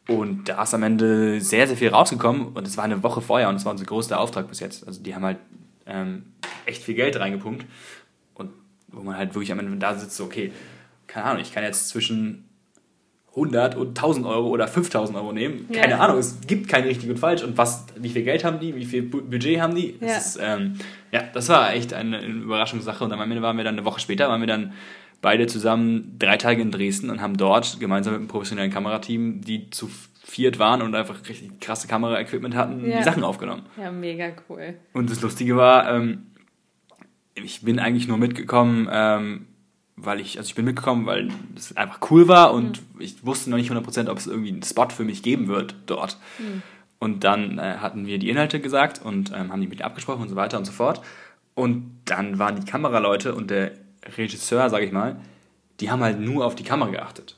[0.08, 3.50] Und da ist am Ende sehr, sehr viel rausgekommen und es war eine Woche vorher
[3.50, 4.86] und es war unser größter Auftrag bis jetzt.
[4.86, 5.36] Also die haben halt
[5.88, 6.24] ähm,
[6.66, 7.66] echt viel Geld reingepumpt.
[8.34, 8.50] Und
[8.88, 10.52] wo man halt wirklich am Ende da sitzt, so, okay,
[11.06, 12.48] keine Ahnung, ich kann jetzt zwischen
[13.30, 15.66] 100 und 1000 Euro oder 5000 Euro nehmen.
[15.70, 15.82] Ja.
[15.82, 17.42] Keine Ahnung, es gibt kein richtig und falsch.
[17.42, 19.96] Und was, wie viel Geld haben die, wie viel Budget haben die?
[20.00, 20.78] Ja, das, ist, ähm,
[21.12, 23.04] ja, das war echt eine, eine Überraschungssache.
[23.04, 24.72] Und am Ende waren wir dann eine Woche später, waren wir dann
[25.20, 29.70] beide zusammen drei Tage in Dresden und haben dort gemeinsam mit einem professionellen Kamerateam, die
[29.70, 29.90] zu
[30.28, 32.98] viert waren und einfach richtig krasse Kameraequipment hatten, ja.
[32.98, 33.62] die Sachen aufgenommen.
[33.80, 34.74] Ja, mega cool.
[34.92, 36.26] Und das Lustige war, ähm,
[37.34, 39.46] ich bin eigentlich nur mitgekommen, ähm,
[39.96, 43.00] weil ich, also ich bin mitgekommen, weil es einfach cool war und mhm.
[43.00, 46.18] ich wusste noch nicht 100%, ob es irgendwie einen Spot für mich geben wird dort.
[46.38, 46.62] Mhm.
[46.98, 50.28] Und dann äh, hatten wir die Inhalte gesagt und ähm, haben die mit abgesprochen und
[50.28, 51.00] so weiter und so fort.
[51.54, 53.72] Und dann waren die Kameraleute und der
[54.16, 55.16] Regisseur, sage ich mal,
[55.80, 57.37] die haben halt nur auf die Kamera geachtet.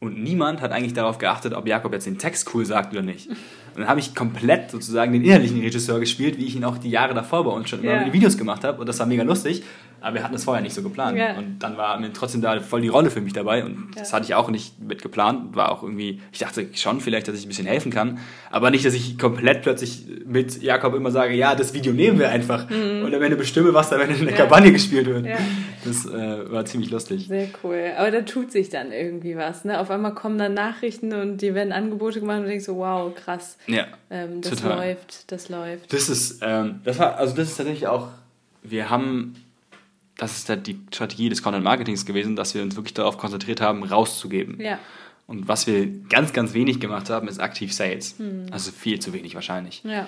[0.00, 3.28] Und niemand hat eigentlich darauf geachtet, ob Jakob jetzt den Text cool sagt oder nicht.
[3.28, 3.36] Und
[3.82, 7.14] dann habe ich komplett sozusagen den innerlichen Regisseur gespielt, wie ich ihn auch die Jahre
[7.14, 8.12] davor bei uns schon immer yeah.
[8.12, 8.80] Videos gemacht habe.
[8.80, 9.64] Und das war mega lustig.
[10.00, 11.16] Aber wir hatten es vorher nicht so geplant.
[11.16, 11.38] Yeah.
[11.38, 13.64] Und dann war mir trotzdem da voll die Rolle für mich dabei.
[13.64, 13.86] Und yeah.
[13.96, 15.56] das hatte ich auch nicht mit geplant.
[15.56, 18.18] War auch irgendwie, ich dachte schon vielleicht, dass ich ein bisschen helfen kann.
[18.50, 22.30] Aber nicht, dass ich komplett plötzlich mit Jakob immer sage, ja, das Video nehmen wir
[22.30, 22.68] einfach.
[22.70, 23.04] Mhm.
[23.04, 24.36] Und am Ende bestimme, was da in der ja.
[24.36, 25.26] Kampagne gespielt wird.
[25.26, 25.38] Ja.
[25.84, 27.26] Das äh, war ziemlich lustig.
[27.28, 27.92] Sehr cool.
[27.96, 29.64] Aber da tut sich dann irgendwie was.
[29.64, 29.80] Ne?
[29.80, 33.56] Auf einmal kommen dann Nachrichten und die werden Angebote gemacht und denkst so, wow, krass.
[33.66, 33.86] Ja.
[34.10, 34.76] Ähm, das total.
[34.76, 35.92] läuft, das läuft.
[35.92, 38.08] Das ist, ähm, das war, also das ist tatsächlich auch,
[38.62, 39.34] wir haben,
[40.18, 43.60] das ist halt die Strategie des Content Marketings gewesen, dass wir uns wirklich darauf konzentriert
[43.60, 44.60] haben, rauszugeben.
[44.60, 44.78] Ja.
[45.26, 48.18] Und was wir ganz, ganz wenig gemacht haben, ist aktiv Sales.
[48.18, 48.46] Hm.
[48.50, 49.82] Also viel zu wenig wahrscheinlich.
[49.84, 50.06] Ja.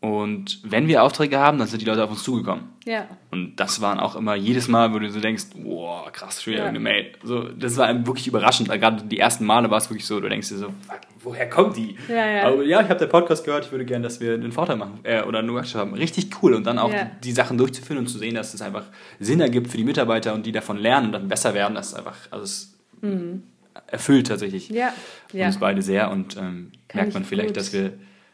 [0.00, 2.70] Und wenn wir Aufträge haben, dann sind die Leute auf uns zugekommen.
[2.86, 3.06] Ja.
[3.30, 6.64] Und das waren auch immer jedes Mal, wo du so denkst, boah, krass, schon wieder
[6.64, 6.68] ja.
[6.68, 7.12] eine Mail.
[7.22, 8.68] So, das war wirklich überraschend.
[8.70, 10.72] Gerade die ersten Male war es wirklich so, du denkst dir so,
[11.22, 11.96] woher kommt die?
[12.08, 12.42] Ja, ja.
[12.44, 15.00] Aber ja, ich habe den Podcast gehört, ich würde gerne, dass wir einen Vorteil machen
[15.02, 15.94] äh, oder einen Workshop haben.
[15.94, 16.54] Richtig cool.
[16.54, 17.04] Und dann auch ja.
[17.04, 18.84] die, die, Sachen durchzuführen und zu sehen, dass es einfach
[19.18, 21.94] Sinn ergibt für die Mitarbeiter und die davon lernen und dann besser werden, das ist
[21.94, 23.42] einfach, also es mhm.
[23.86, 24.92] erfüllt tatsächlich ja.
[25.32, 27.56] uns beide sehr und ähm, merkt man vielleicht, gut.
[27.56, 27.92] dass wir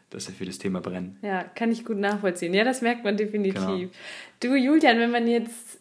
[0.09, 1.17] dass wir für das Thema brennen.
[1.21, 2.53] Ja, kann ich gut nachvollziehen.
[2.53, 3.65] Ja, das merkt man definitiv.
[3.65, 3.89] Genau.
[4.39, 5.79] Du, Julian, wenn man jetzt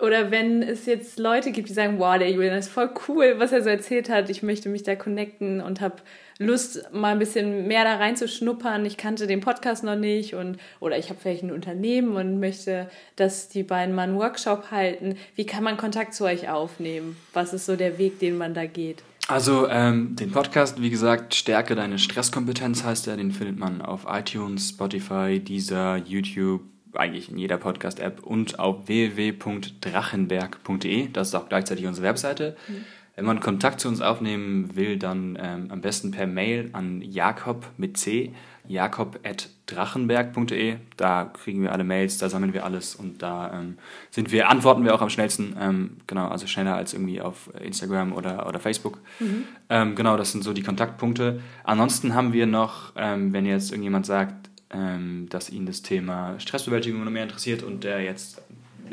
[0.00, 3.52] oder wenn es jetzt Leute gibt, die sagen, wow, der Julian ist voll cool, was
[3.52, 5.96] er so erzählt hat, ich möchte mich da connecten und habe
[6.38, 8.86] Lust, mal ein bisschen mehr da reinzuschnuppern.
[8.86, 12.88] Ich kannte den Podcast noch nicht und oder ich habe vielleicht ein Unternehmen und möchte,
[13.16, 15.16] dass die beiden mal einen Workshop halten.
[15.34, 17.16] Wie kann man Kontakt zu euch aufnehmen?
[17.32, 19.02] Was ist so der Weg, den man da geht?
[19.26, 23.16] Also ähm, den Podcast, wie gesagt, Stärke deine Stresskompetenz heißt er.
[23.16, 26.62] Den findet man auf iTunes, Spotify, Deezer, YouTube,
[26.94, 31.08] eigentlich in jeder Podcast-App und auf www.drachenberg.de.
[31.12, 32.56] Das ist auch gleichzeitig unsere Webseite.
[32.68, 32.84] Mhm.
[33.18, 37.66] Wenn man Kontakt zu uns aufnehmen will, dann ähm, am besten per Mail an Jakob
[37.76, 38.32] mit C
[38.68, 40.76] jakob.drachenberg.de.
[40.96, 43.76] Da kriegen wir alle Mails, da sammeln wir alles und da ähm,
[44.10, 45.56] sind wir, antworten wir auch am schnellsten.
[45.58, 49.00] Ähm, genau, also schneller als irgendwie auf Instagram oder, oder Facebook.
[49.18, 49.46] Mhm.
[49.68, 51.42] Ähm, genau, das sind so die Kontaktpunkte.
[51.64, 57.02] Ansonsten haben wir noch, ähm, wenn jetzt irgendjemand sagt, ähm, dass ihn das Thema Stressbewältigung
[57.02, 58.40] noch mehr interessiert und der jetzt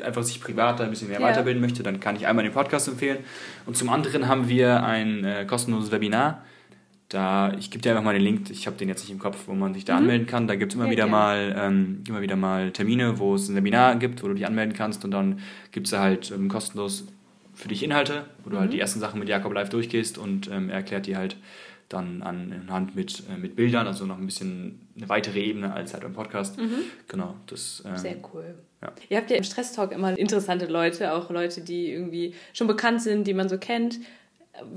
[0.03, 1.25] einfach sich privat ein bisschen mehr ja.
[1.25, 3.19] weiterbilden möchte, dann kann ich einmal den Podcast empfehlen.
[3.65, 6.43] Und zum anderen haben wir ein äh, kostenloses Webinar
[7.09, 9.47] da, ich gebe dir einfach mal den Link, ich habe den jetzt nicht im Kopf,
[9.47, 9.99] wo man sich da mhm.
[9.99, 10.47] anmelden kann.
[10.47, 13.55] Da gibt es immer, ja, wieder mal, ähm, immer wieder mal Termine, wo es ein
[13.55, 15.39] Seminar gibt, wo du dich anmelden kannst und dann
[15.71, 17.05] gibt es halt ähm, kostenlos
[17.53, 18.59] für dich Inhalte, wo du halt mhm.
[18.59, 21.37] halt die ersten Sachen mit Jakob live durchgehst und ähm, er erklärt dir halt
[21.89, 26.03] dann anhand mit, äh, mit Bildern, also noch ein bisschen eine weitere Ebene als halt
[26.03, 26.57] im Podcast.
[26.57, 26.79] Mhm.
[27.07, 27.83] Genau, das.
[27.85, 28.55] Ähm, Sehr cool.
[28.81, 28.91] Ja.
[29.09, 33.25] Ihr habt ja im Stress-Talk immer interessante Leute, auch Leute, die irgendwie schon bekannt sind,
[33.27, 33.99] die man so kennt.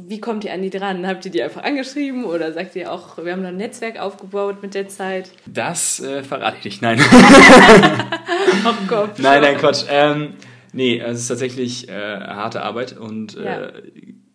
[0.07, 1.07] Wie kommt ihr an die dran?
[1.07, 4.61] Habt ihr die einfach angeschrieben oder sagt ihr auch, wir haben noch ein Netzwerk aufgebaut
[4.61, 5.31] mit der Zeit?
[5.47, 7.01] Das äh, verrate ich nicht, nein.
[8.66, 9.18] oh Gott.
[9.18, 9.85] Nein, nein, Quatsch.
[9.88, 10.35] Ähm,
[10.73, 13.73] nee, es ist tatsächlich äh, harte Arbeit und äh, ja.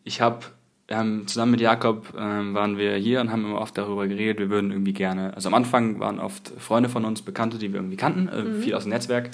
[0.06, 0.46] ich habe
[0.90, 4.50] ähm, zusammen mit Jakob ähm, waren wir hier und haben immer oft darüber geredet, wir
[4.50, 7.96] würden irgendwie gerne, also am Anfang waren oft Freunde von uns, Bekannte, die wir irgendwie
[7.96, 8.62] kannten, äh, mhm.
[8.62, 9.32] viel aus dem Netzwerk.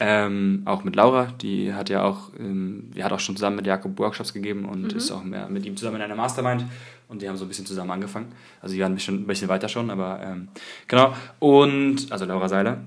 [0.00, 3.66] Ähm, auch mit Laura, die hat ja auch, ähm, die hat auch schon zusammen mit
[3.66, 4.96] Jakob Workshops gegeben und mhm.
[4.96, 6.64] ist auch mehr mit ihm zusammen in einer Mastermind
[7.08, 8.32] und die haben so ein bisschen zusammen angefangen.
[8.60, 10.48] Also die waren ein bisschen, ein bisschen weiter schon, aber ähm,
[10.88, 11.14] genau.
[11.38, 12.80] Und, also Laura Seiler.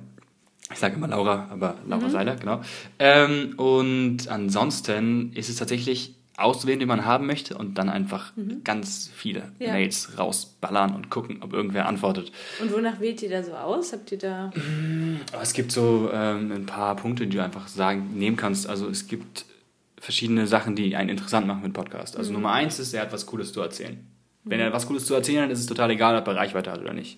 [0.70, 2.12] Ich sage immer Laura, aber Laura mhm.
[2.12, 2.62] Seiler, genau.
[3.00, 8.64] Ähm, und ansonsten ist es tatsächlich auswählen, den man haben möchte und dann einfach mhm.
[8.64, 9.74] ganz viele ja.
[9.74, 12.32] Mails rausballern und gucken, ob irgendwer antwortet.
[12.62, 13.92] Und wonach wählt ihr da so aus?
[13.92, 14.52] Habt ihr da.
[15.42, 18.68] Es gibt so ähm, ein paar Punkte, die du einfach sagen, nehmen kannst.
[18.68, 19.46] Also es gibt
[20.00, 22.18] verschiedene Sachen, die einen interessant machen mit Podcast.
[22.18, 22.36] Also mhm.
[22.36, 23.96] Nummer eins ist, er hat was Cooles zu erzählen.
[24.44, 24.50] Mhm.
[24.50, 26.82] Wenn er was Cooles zu erzählen hat, ist es total egal, ob er Reichweite hat
[26.82, 27.18] oder nicht.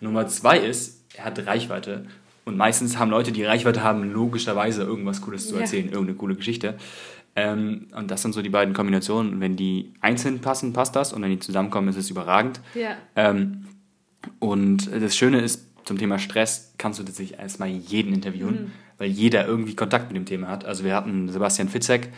[0.00, 2.06] Nummer zwei ist, er hat Reichweite.
[2.44, 5.92] Und meistens haben Leute, die Reichweite haben, logischerweise irgendwas Cooles zu erzählen, ja.
[5.92, 6.76] irgendeine coole Geschichte.
[7.36, 9.40] Ähm, und das sind so die beiden Kombinationen.
[9.40, 11.12] Wenn die einzeln passen, passt das.
[11.12, 12.60] Und wenn die zusammenkommen, ist es überragend.
[12.74, 12.96] Ja.
[13.16, 13.66] Ähm,
[14.38, 18.72] und das Schöne ist, zum Thema Stress kannst du tatsächlich erstmal jeden interviewen, mhm.
[18.98, 20.64] weil jeder irgendwie Kontakt mit dem Thema hat.
[20.64, 22.10] Also wir hatten Sebastian Fitzek,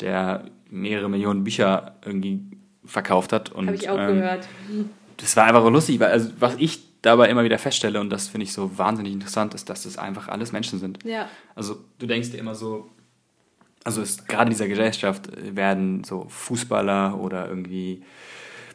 [0.00, 2.40] der mehrere Millionen Bücher irgendwie
[2.84, 3.54] verkauft hat.
[3.54, 4.48] Habe ich auch ähm, gehört.
[5.18, 8.44] Das war einfach lustig, weil also was ich dabei immer wieder feststelle, und das finde
[8.44, 11.04] ich so wahnsinnig interessant, ist, dass das einfach alles Menschen sind.
[11.04, 11.28] Ja.
[11.54, 12.90] Also du denkst dir immer so,
[13.84, 18.02] also ist, gerade in dieser Gesellschaft werden so Fußballer oder irgendwie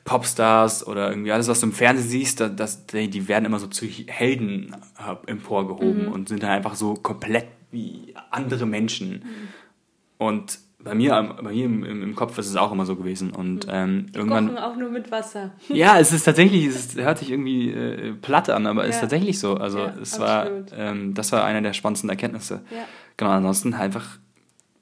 [0.06, 3.68] Popstars oder irgendwie alles, was du im Fernsehen siehst, das, das, die werden immer so
[3.68, 6.12] zu Helden äh, emporgehoben mhm.
[6.12, 9.12] und sind dann einfach so komplett wie andere Menschen.
[9.12, 9.48] Mhm.
[10.18, 13.32] Und bei mir, bei mir im, im, Kopf ist es auch immer so gewesen.
[13.32, 13.74] Und mhm.
[13.74, 14.50] ähm, die irgendwann.
[14.50, 15.52] Kochen auch nur mit Wasser.
[15.70, 18.96] Ja, es ist tatsächlich, es hört sich irgendwie äh, platt an, aber es ja.
[18.96, 19.56] ist tatsächlich so.
[19.56, 20.48] Also ja, es war,
[20.78, 22.62] ähm, das war eine der spannendsten Erkenntnisse.
[22.70, 22.86] Ja.
[23.18, 24.20] Genau, ansonsten einfach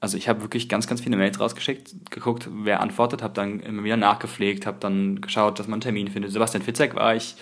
[0.04, 3.84] also ich habe wirklich ganz, ganz viele Mails rausgeschickt, geguckt, wer antwortet, habe dann immer
[3.84, 6.30] wieder nachgepflegt, habe dann geschaut, dass man einen Termin findet.
[6.30, 7.36] Sebastian Fitzek war ich,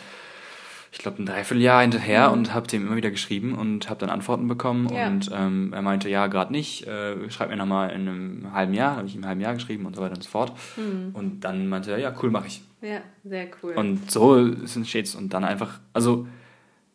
[0.92, 2.34] ich glaube, ein Dreivierteljahr hinterher mhm.
[2.34, 4.94] und habe dem immer wieder geschrieben und habe dann Antworten bekommen.
[4.94, 5.08] Ja.
[5.08, 8.94] Und ähm, er meinte, ja, gerade nicht, äh, schreib mir nochmal in einem halben Jahr,
[8.94, 10.52] habe ich ihm ein halben Jahr geschrieben und so weiter und so fort.
[10.76, 11.10] Mhm.
[11.14, 12.62] Und dann meinte er, ja, cool, mache ich.
[12.80, 13.72] Ja, sehr cool.
[13.72, 15.16] Und so entsteht es.
[15.16, 16.28] Und dann einfach, also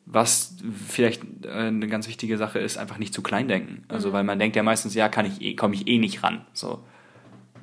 [0.10, 0.56] was
[0.88, 3.84] vielleicht äh, eine ganz wichtige Sache ist, einfach nicht zu klein denken.
[3.90, 4.14] Also, mhm.
[4.14, 6.46] weil man denkt ja meistens, ja, kann ich eh, komme ich eh nicht ran.
[6.54, 6.84] So.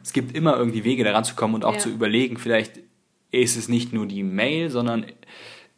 [0.03, 1.78] Es gibt immer irgendwie Wege, da ranzukommen und auch ja.
[1.78, 2.80] zu überlegen, vielleicht
[3.30, 5.07] ist es nicht nur die Mail, sondern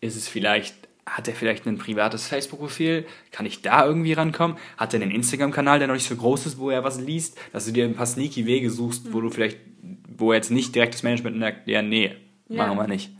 [0.01, 0.75] ist es vielleicht,
[1.07, 3.07] hat er vielleicht ein privates Facebook-Profil?
[3.31, 4.57] Kann ich da irgendwie rankommen?
[4.77, 7.39] Hat er einen Instagram-Kanal, der noch nicht so groß ist, wo er was liest?
[7.53, 9.12] Dass du dir ein paar sneaky Wege suchst, mhm.
[9.12, 9.59] wo du vielleicht,
[10.19, 12.17] wo jetzt nicht direkt das Management merkt, ja, nee,
[12.49, 12.67] ja.
[12.67, 13.16] machen wir nicht.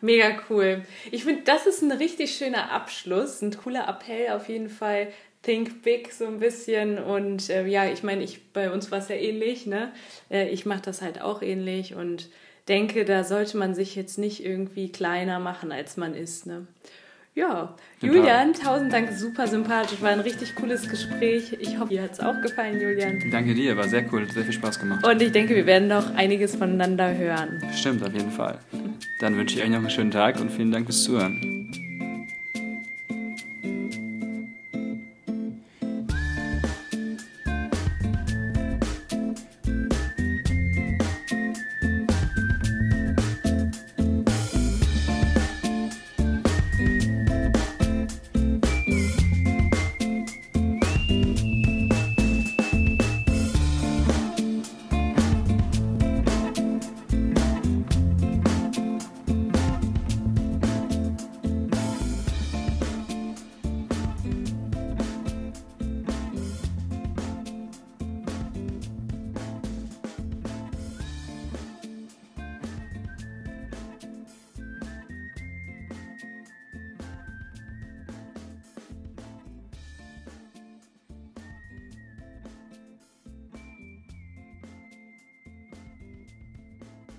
[0.00, 0.82] Mega cool.
[1.10, 5.08] Ich finde, das ist ein richtig schöner Abschluss, ein cooler Appell auf jeden Fall.
[5.42, 9.08] Think big so ein bisschen und äh, ja, ich meine, ich bei uns war es
[9.08, 9.92] ja ähnlich, ne?
[10.30, 12.28] Äh, ich mache das halt auch ähnlich und
[12.66, 16.66] denke, da sollte man sich jetzt nicht irgendwie kleiner machen, als man ist, ne?
[17.38, 21.56] Ja, Julian, tausend Dank, super sympathisch, war ein richtig cooles Gespräch.
[21.60, 23.22] Ich hoffe, dir hat es auch gefallen, Julian.
[23.30, 25.06] Danke dir, war sehr cool, sehr viel Spaß gemacht.
[25.06, 27.62] Und ich denke, wir werden noch einiges voneinander hören.
[27.76, 28.58] Stimmt, auf jeden Fall.
[29.20, 31.87] Dann wünsche ich euch noch einen schönen Tag und vielen Dank fürs Zuhören.